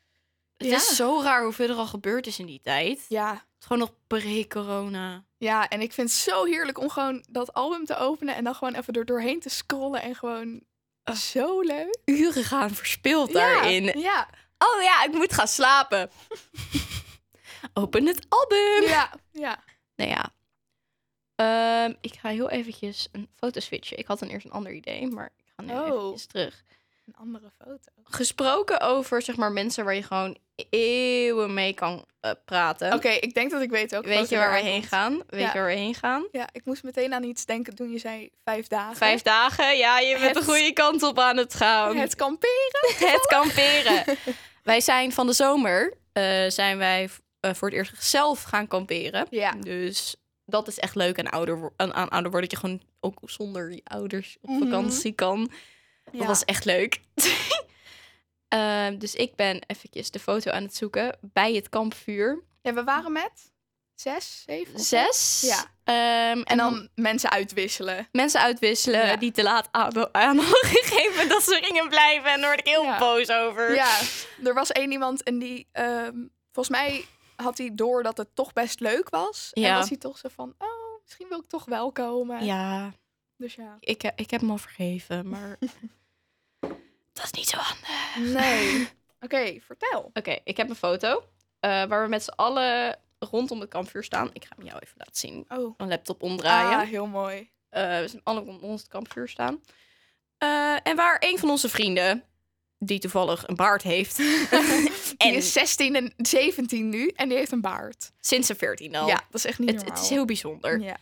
Het 0.59 0.67
Ja. 0.69 0.77
is 0.77 0.97
zo 0.97 1.21
raar 1.23 1.43
hoeveel 1.45 1.69
er 1.69 1.75
al 1.77 1.87
gebeurd 1.87 2.27
is 2.27 2.39
in 2.39 2.47
die 2.47 2.61
tijd. 2.63 3.05
Ja. 3.09 3.31
Het 3.33 3.43
is 3.61 3.67
gewoon 3.67 3.79
nog 3.79 3.93
pre-corona. 4.07 5.25
Ja, 5.37 5.69
en 5.69 5.81
ik 5.81 5.93
vind 5.93 6.09
het 6.11 6.19
zo 6.19 6.45
heerlijk 6.45 6.79
om 6.79 6.91
gewoon 6.91 7.25
dat 7.31 7.53
album 7.53 7.85
te 7.85 7.97
openen 7.97 8.35
en 8.35 8.45
dan 8.45 8.55
gewoon 8.55 8.75
even 8.75 8.95
er 8.95 9.05
doorheen 9.05 9.41
te 9.41 9.49
scrollen 9.49 10.03
en 10.03 10.15
gewoon 10.15 10.61
zo 11.17 11.61
leuk. 11.61 11.99
Uren 12.05 12.45
gaan 12.45 12.71
verspild 12.71 13.33
daarin. 13.33 13.85
Ja, 13.85 13.93
ja, 13.97 14.29
Oh 14.59 14.83
ja, 14.83 15.05
ik 15.05 15.13
moet 15.13 15.33
gaan 15.33 15.49
slapen. 15.49 16.11
Open 17.75 18.07
het 18.07 18.27
album. 18.29 18.83
ja, 18.89 19.13
ja. 19.33 19.63
Nou 19.97 20.11
ja. 20.11 20.31
Ehm, 21.35 21.95
ik 22.01 22.15
ga 22.15 22.29
heel 22.29 22.51
eventjes 22.51 23.09
een 23.13 23.29
foto 23.37 23.61
switchen. 23.61 23.99
Ik 23.99 24.07
had 24.07 24.19
dan 24.19 24.29
eerst 24.29 24.47
een 24.47 24.53
ander 24.53 24.73
idee, 24.73 25.07
maar 25.07 25.33
ik 25.37 25.45
ga 25.57 25.63
nu 25.63 25.73
Oh. 25.73 25.87
eventjes 25.87 26.27
terug. 26.27 26.63
Een 27.07 27.17
andere 27.17 27.51
foto. 27.59 27.93
Gesproken 28.03 28.81
over, 28.81 29.23
zeg 29.23 29.37
maar, 29.37 29.53
mensen 29.53 29.85
waar 29.85 29.95
je 29.95 30.03
gewoon 30.03 30.39
eeuwen 30.71 31.55
mee 31.55 31.73
kan 31.73 32.05
eh, 32.21 32.31
praten. 32.45 32.93
Oké, 32.93 33.09
ik 33.09 33.35
denk 33.35 33.51
dat 33.51 33.63
ik 33.63 33.71
weet 33.71 33.97
ook. 33.97 34.05
Weet 34.05 34.29
je 34.29 34.37
waar 34.37 34.53
we 34.53 34.59
heen 34.69 34.83
gaan? 34.83 35.23
Weet 35.27 35.41
Ja. 35.41 35.47
je 35.47 35.59
waar 35.59 35.67
we 35.67 35.73
heen 35.73 35.95
gaan? 35.95 36.27
Ja, 36.33 36.49
ik 36.53 36.65
moest 36.65 36.83
meteen 36.83 37.15
aan 37.15 37.23
iets 37.23 37.45
denken 37.45 37.75
toen 37.75 37.91
je 37.93 37.99
zei 37.99 38.31
vijf 38.45 38.67
dagen. 38.67 38.97
Vijf 38.97 39.23
dagen? 39.23 39.77
Ja, 39.77 39.99
je 39.99 40.19
bent 40.19 40.35
de 40.35 40.43
goede 40.45 40.73
kant 40.73 41.03
op 41.03 41.19
aan 41.19 41.37
het 41.37 41.55
gaan. 41.55 41.97
Het 41.97 42.15
kamperen. 42.15 42.95
Het 43.13 43.27
kamperen. 43.27 44.05
wij 44.63 44.81
zijn 44.81 45.13
van 45.13 45.27
de 45.27 45.33
zomer, 45.33 45.95
eh, 46.13 46.49
zijn 46.49 46.79
wij 46.79 47.09
eh, 47.41 47.55
voor 47.55 47.69
het 47.69 47.77
eerst 47.77 47.93
zelf 48.05 48.43
gaan 48.43 48.67
kamperen. 48.69 49.27
Ja. 49.31 49.53
Dus 49.53 50.17
dat 50.45 50.69
is 50.69 50.79
echt 50.79 50.95
leuk 50.95 51.19
aan 51.19 51.31
ouder, 51.31 51.73
aan, 51.77 51.95
aan 51.95 52.09
ouder 52.09 52.31
worden. 52.31 52.49
Dat 52.51 52.61
je 52.61 52.67
gewoon 52.67 52.83
ook 53.01 53.19
zonder 53.25 53.71
je 53.71 53.81
ouders 53.85 54.37
op 54.41 54.49
Mhm. 54.51 54.63
vakantie 54.65 55.13
kan. 55.13 55.51
Dat 56.05 56.21
Ja. 56.21 56.27
was 56.27 56.45
echt 56.45 56.65
leuk. 56.65 57.01
Ehm, 58.49 58.99
dus 58.99 59.15
ik 59.15 59.35
ben 59.37 59.61
eventjes 59.67 60.11
de 60.11 60.19
foto 60.19 60.51
aan 60.51 60.63
het 60.63 60.77
zoeken 60.77 61.19
bij 61.21 61.55
het 61.55 61.69
kampvuur. 61.69 62.43
Ja, 62.63 62.73
we 62.75 62.85
waren 62.85 63.13
met 63.13 63.53
zes, 63.95 64.43
zeven. 64.47 64.81
Zes. 64.81 65.41
Ja. 65.41 65.65
Ehm, 65.85 66.43
En 66.43 66.57
dan 66.57 66.89
mensen 66.95 67.31
uitwisselen. 67.31 68.09
mensen 68.13 68.41
uitwisselen 68.41 69.07
Ja. 69.07 69.17
die 69.17 69.33
te 69.33 69.43
laat 69.43 69.69
aan, 69.71 70.41
gegeven 70.41 71.29
dat 71.35 71.43
ze 71.43 71.59
gingen 71.63 71.89
blijven. 71.89 72.31
En 72.33 72.41
daar 72.41 72.49
word 72.49 72.61
ik 72.61 72.67
heel 72.73 72.83
Ja. 72.83 72.99
boos 72.99 73.31
over. 73.31 73.75
Ja, 73.75 73.99
er 74.45 74.55
was 74.55 74.73
één 74.73 74.91
iemand 74.93 75.23
en 75.23 75.39
die, 75.39 75.69
ehm, 75.73 76.17
volgens 76.53 76.77
mij 76.77 77.05
had 77.37 77.59
hij 77.59 77.71
door 77.75 78.03
dat 78.03 78.17
het 78.17 78.35
toch 78.35 78.53
best 78.53 78.81
leuk 78.81 79.09
was. 79.09 79.51
En 79.53 79.63
Ja. 79.63 79.77
was 79.77 79.89
hij 79.89 79.99
toch 79.99 80.19
zo 80.19 80.29
van, 80.35 80.55
oh, 80.59 81.03
misschien 81.05 81.29
wil 81.29 81.39
ik 81.39 81.49
toch 81.49 81.65
wel 81.65 81.93
komen. 81.93 82.45
ja. 82.45 82.93
Dus 83.37 83.55
ja. 83.55 83.77
Ik, 83.81 84.03
heb- 84.03 84.19
ik 84.19 84.31
heb 84.31 84.41
hem 84.41 84.51
al 84.51 84.59
vergeven, 84.59 85.29
maar 85.29 85.59
dat 87.19 87.25
is 87.25 87.39
niet 87.39 87.49
zo 87.49 87.57
handig. 87.57 88.33
Nee. 88.41 88.89
Oké, 89.25 89.61
vertel. 89.61 90.11
Oké, 90.15 90.39
ik 90.45 90.57
heb 90.57 90.69
een 90.69 90.75
foto 90.77 91.25
eh, 91.61 91.85
waar 91.85 92.03
we 92.03 92.09
met 92.09 92.23
z'n 92.23 92.31
allen 92.37 92.99
rondom 93.19 93.61
het 93.61 93.69
kampvuur 93.71 94.05
staan. 94.05 94.31
Ik 94.33 94.45
ga 94.45 94.55
hem 94.57 94.67
jou 94.67 94.79
even 94.79 94.95
laten 94.97 95.17
zien. 95.17 95.45
Oh, 95.49 95.75
Een 95.77 95.89
laptop 95.89 96.23
omdraaien. 96.23 96.79
ah, 96.79 96.87
heel 96.89 97.07
mooi. 97.07 97.51
Eh, 97.69 97.83
we 97.99 98.09
zijn 98.09 98.21
alle 98.25 98.41
rondom 98.41 98.71
ons 98.71 98.89
kampvuur 98.89 99.29
staan. 99.29 99.61
Eh, 100.39 100.77
en 100.83 100.97
waar 100.97 101.17
een 101.21 101.39
van 101.39 101.51
onze 101.51 101.69
vrienden, 101.69 102.25
die 102.79 102.99
toevallig 102.99 103.49
een 103.49 103.57
baard 103.57 103.83
heeft, 103.83 104.17
Die 105.19 105.29
en 105.29 105.35
is 105.35 105.53
16 105.53 105.95
en 105.97 106.13
17 106.17 106.89
nu 106.89 107.09
en 107.09 107.29
die 107.29 107.39
heeft 107.39 107.53
een 107.53 107.61
baard. 107.61 108.13
sinds 108.21 108.47
zijn 108.47 108.59
14 108.59 108.97
al. 108.97 109.07
Ja, 109.07 109.15
dat 109.15 109.25
is 109.35 109.45
echt 109.45 109.59
niet 109.59 109.69
het, 109.69 109.77
normaal. 109.79 109.95
het 109.97 110.05
is 110.05 110.11
heel 110.11 110.25
bijzonder. 110.25 110.81
Ja. 110.81 110.97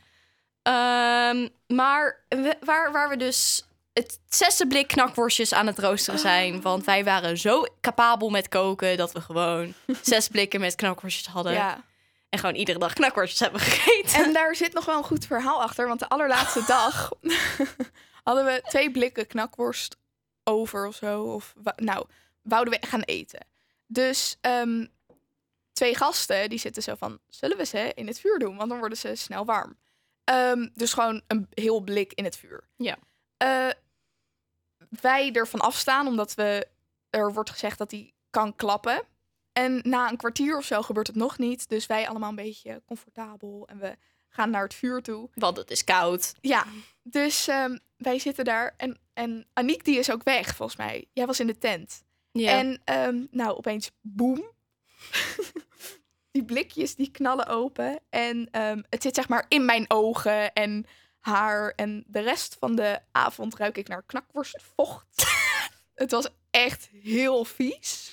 Ehm, 0.62 1.48
maar 1.76 2.24
we- 2.28 2.56
waar, 2.60 2.92
waar 2.92 3.08
we 3.08 3.16
dus 3.16 3.66
het 3.96 4.18
zesde 4.28 4.66
blik 4.66 4.88
knakworstjes 4.88 5.52
aan 5.52 5.66
het 5.66 5.78
roosteren 5.78 6.20
zijn. 6.20 6.60
Want 6.62 6.84
wij 6.84 7.04
waren 7.04 7.38
zo 7.38 7.64
capabel 7.80 8.30
met 8.30 8.48
koken 8.48 8.96
dat 8.96 9.12
we 9.12 9.20
gewoon 9.20 9.74
zes 10.02 10.28
blikken 10.28 10.60
met 10.60 10.74
knakworstjes 10.74 11.26
hadden. 11.26 11.52
ja. 11.52 11.84
En 12.28 12.38
gewoon 12.38 12.54
iedere 12.54 12.78
dag 12.78 12.92
knakworstjes 12.92 13.40
hebben 13.40 13.60
gegeten. 13.60 14.24
En 14.24 14.32
daar 14.32 14.56
zit 14.56 14.72
nog 14.72 14.84
wel 14.84 14.96
een 14.96 15.04
goed 15.04 15.26
verhaal 15.26 15.62
achter. 15.62 15.86
Want 15.86 16.00
de 16.00 16.08
allerlaatste 16.08 16.62
dag 16.76 17.10
hadden 18.24 18.44
we 18.44 18.62
twee 18.68 18.90
blikken 18.90 19.26
knakworst 19.26 19.96
over 20.44 20.86
of 20.86 20.94
zo. 20.94 21.22
Of 21.22 21.54
nou, 21.76 22.06
wouden 22.42 22.80
we 22.80 22.86
gaan 22.86 23.02
eten. 23.02 23.46
Dus 23.86 24.36
ehm, 24.40 24.86
twee 25.72 25.96
gasten 25.96 26.48
die 26.48 26.58
zitten 26.58 26.82
zo 26.82 26.94
van, 26.94 27.18
zullen 27.28 27.56
we 27.56 27.64
ze 27.64 27.92
in 27.94 28.06
het 28.06 28.20
vuur 28.20 28.38
doen? 28.38 28.56
Want 28.56 28.68
dan 28.70 28.78
worden 28.78 28.98
ze 28.98 29.14
snel 29.14 29.44
warm. 29.44 29.76
Ehm, 30.24 30.68
dus 30.74 30.92
gewoon 30.92 31.22
een 31.26 31.46
heel 31.54 31.80
blik 31.80 32.12
in 32.12 32.24
het 32.24 32.36
vuur. 32.36 32.64
Ja. 32.76 32.96
Eh, 33.36 33.68
wij 35.00 35.32
ervan 35.32 35.60
afstaan, 35.60 36.06
omdat 36.06 36.34
we, 36.34 36.66
er 37.10 37.32
wordt 37.32 37.50
gezegd 37.50 37.78
dat 37.78 37.90
hij 37.90 38.12
kan 38.30 38.56
klappen. 38.56 39.02
En 39.52 39.80
na 39.82 40.10
een 40.10 40.16
kwartier 40.16 40.56
of 40.56 40.64
zo 40.64 40.82
gebeurt 40.82 41.06
het 41.06 41.16
nog 41.16 41.38
niet. 41.38 41.68
Dus 41.68 41.86
wij 41.86 42.08
allemaal 42.08 42.28
een 42.28 42.34
beetje 42.34 42.82
comfortabel. 42.86 43.68
En 43.68 43.78
we 43.78 43.96
gaan 44.28 44.50
naar 44.50 44.62
het 44.62 44.74
vuur 44.74 45.02
toe. 45.02 45.28
Want 45.34 45.56
het 45.56 45.70
is 45.70 45.84
koud. 45.84 46.34
Ja, 46.40 46.64
dus 47.02 47.48
ehm, 47.48 47.78
wij 47.96 48.18
zitten 48.18 48.44
daar. 48.44 48.74
En, 48.76 48.98
en 49.12 49.46
Aniek 49.52 49.84
die 49.84 49.98
is 49.98 50.10
ook 50.10 50.22
weg, 50.22 50.56
volgens 50.56 50.78
mij. 50.78 51.08
Jij 51.12 51.26
was 51.26 51.40
in 51.40 51.46
de 51.46 51.58
tent. 51.58 52.04
Ja. 52.32 52.58
En 52.58 52.80
ehm, 52.84 53.24
nou, 53.30 53.56
opeens 53.56 53.90
boem. 54.00 54.50
die 56.30 56.44
blikjes 56.44 56.94
die 56.94 57.10
knallen 57.10 57.46
open. 57.46 57.98
En 58.10 58.48
ehm, 58.50 58.82
het 58.90 59.02
zit 59.02 59.14
zeg 59.14 59.28
maar 59.28 59.44
in 59.48 59.64
mijn 59.64 59.84
ogen. 59.88 60.52
En 60.52 60.86
haar. 61.26 61.72
En 61.76 62.04
de 62.06 62.20
rest 62.20 62.56
van 62.60 62.76
de 62.76 63.00
avond 63.12 63.56
ruik 63.56 63.76
ik 63.78 63.88
naar 63.88 64.02
knakworstvocht. 64.06 65.06
het 65.94 66.10
was 66.10 66.28
echt 66.50 66.88
heel 67.02 67.44
vies. 67.44 68.12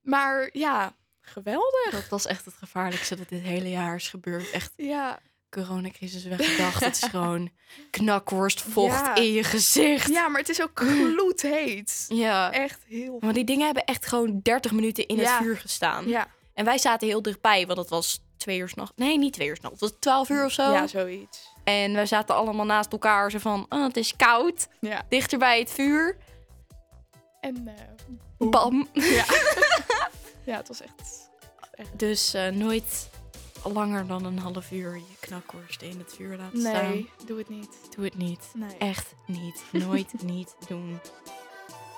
Maar 0.00 0.48
ja, 0.52 0.94
geweldig. 1.20 1.90
Dat 1.90 2.08
was 2.08 2.26
echt 2.26 2.44
het 2.44 2.54
gevaarlijkste 2.54 3.16
dat 3.16 3.28
dit 3.28 3.42
hele 3.42 3.70
jaar 3.70 3.94
is 3.94 4.08
gebeurd. 4.08 4.50
Echt 4.50 4.72
Ja, 4.76 5.18
coronacrisis 5.50 6.24
weggedacht. 6.24 6.84
Het 6.84 6.96
is 7.02 7.08
gewoon 7.08 7.50
knakworstvocht 7.90 9.00
Ja. 9.00 9.14
in 9.14 9.32
je 9.32 9.44
gezicht. 9.44 10.08
ja 10.10 10.28
maar 10.28 10.40
het 10.40 10.48
is 10.48 10.62
ook 10.62 10.70
gloedheet. 10.74 12.04
Ja. 12.08 12.52
Echt 12.52 12.82
heel 12.86 13.16
Maar 13.20 13.32
die 13.32 13.44
dingen 13.44 13.64
hebben 13.64 13.84
echt 13.84 14.06
gewoon 14.06 14.40
30 14.42 14.72
minuten 14.72 15.06
in 15.06 15.16
Ja. 15.16 15.22
het 15.22 15.42
vuur 15.44 15.56
gestaan. 15.56 16.08
Ja, 16.08 16.28
En 16.54 16.64
wij 16.64 16.78
zaten 16.78 17.08
heel 17.08 17.22
dichtbij, 17.22 17.66
want 17.66 17.78
het 17.78 17.88
was 17.88 18.20
twee 18.36 18.58
uur 18.58 18.68
s'nachts. 18.68 18.92
Nee, 18.96 19.18
niet 19.18 19.32
twee 19.32 19.48
uur 19.48 19.56
s'nachts. 19.56 19.80
Het 19.80 19.90
was 19.90 19.98
12 20.00 20.28
uur 20.28 20.44
of 20.44 20.52
zo. 20.52 20.72
ja, 20.72 20.86
zoiets. 20.86 21.51
En 21.64 21.92
wij 21.92 22.06
zaten 22.06 22.34
allemaal 22.34 22.64
naast 22.66 22.92
elkaar, 22.92 23.30
zo 23.30 23.38
van, 23.38 23.66
oh, 23.68 23.82
het 23.84 23.96
is 23.96 24.16
koud. 24.16 24.68
Ja. 24.80 25.02
Dichter 25.08 25.38
bij 25.38 25.58
het 25.58 25.70
vuur. 25.70 26.16
En 27.40 27.68
eh, 27.68 28.48
Bam. 28.50 28.88
ja. 28.92 29.24
ja, 30.50 30.56
het 30.56 30.68
was 30.68 30.80
echt... 30.82 31.30
Dus 31.96 32.34
eh, 32.34 32.48
nooit 32.48 33.08
langer 33.64 34.06
dan 34.06 34.24
een 34.24 34.38
half 34.38 34.70
uur 34.70 34.94
je 34.94 35.16
knakworst 35.20 35.82
in 35.82 35.98
het 35.98 36.14
vuur 36.16 36.36
laten 36.36 36.60
staan. 36.60 36.90
Nee, 36.90 37.10
doe 37.26 37.38
het 37.38 37.48
niet. 37.48 37.68
Doe 37.96 38.04
het 38.04 38.16
niet. 38.16 38.50
Nee. 38.54 38.76
Echt 38.78 39.14
niet. 39.26 39.62
Nooit 39.70 40.22
niet 40.22 40.54
doen. 40.68 41.00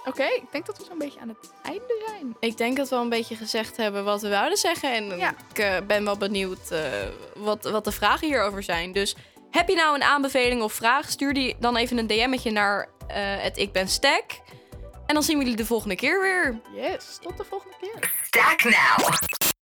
Oké, 0.05 0.22
ik 0.24 0.44
denk 0.53 0.66
dat 0.66 0.79
we 0.79 0.85
zo'n 0.85 0.98
beetje 0.98 1.20
aan 1.20 1.29
het 1.29 1.50
einde 1.62 2.05
zijn. 2.09 2.37
Ik 2.40 2.57
denk 2.57 2.77
dat 2.77 2.88
we 2.88 2.94
al 2.96 3.03
een 3.03 3.09
beetje 3.09 3.37
gezegd 3.37 3.77
hebben 3.77 4.05
wat 4.05 4.20
we 4.22 4.29
wouden 4.29 4.59
zeggen. 4.59 4.94
En 4.94 5.18
Ja. 5.18 5.35
ik 5.50 5.59
eh, 5.59 5.77
ben 5.87 6.05
wel 6.05 6.16
benieuwd 6.16 6.70
eh, 6.70 6.83
wat, 7.37 7.64
wat 7.64 7.85
de 7.85 7.92
vragen 7.92 8.27
hierover 8.27 8.62
zijn. 8.62 8.92
Dus 8.92 9.16
heb 9.54 9.68
je 9.68 9.74
nou 9.74 9.94
een 9.94 10.02
aanbeveling 10.02 10.62
of 10.62 10.72
vraag? 10.72 11.10
Stuur 11.10 11.34
die 11.34 11.56
dan 11.58 11.76
even 11.76 11.98
een 11.98 12.06
DM'tje 12.06 12.50
naar 12.50 12.88
eh, 13.06 13.16
het 13.16 13.58
Ik 13.58 13.72
Ben 13.72 13.88
Stack. 13.88 14.24
En 15.06 15.14
dan 15.14 15.22
zien 15.22 15.38
we 15.38 15.42
jullie 15.42 15.58
de 15.58 15.66
volgende 15.66 15.94
keer 15.94 16.20
weer. 16.20 16.60
Yes, 16.74 17.18
tot 17.22 17.36
de 17.36 17.44
volgende 17.44 17.76
keer. 17.80 18.12
Stack 18.24 18.64
now. 18.64 19.43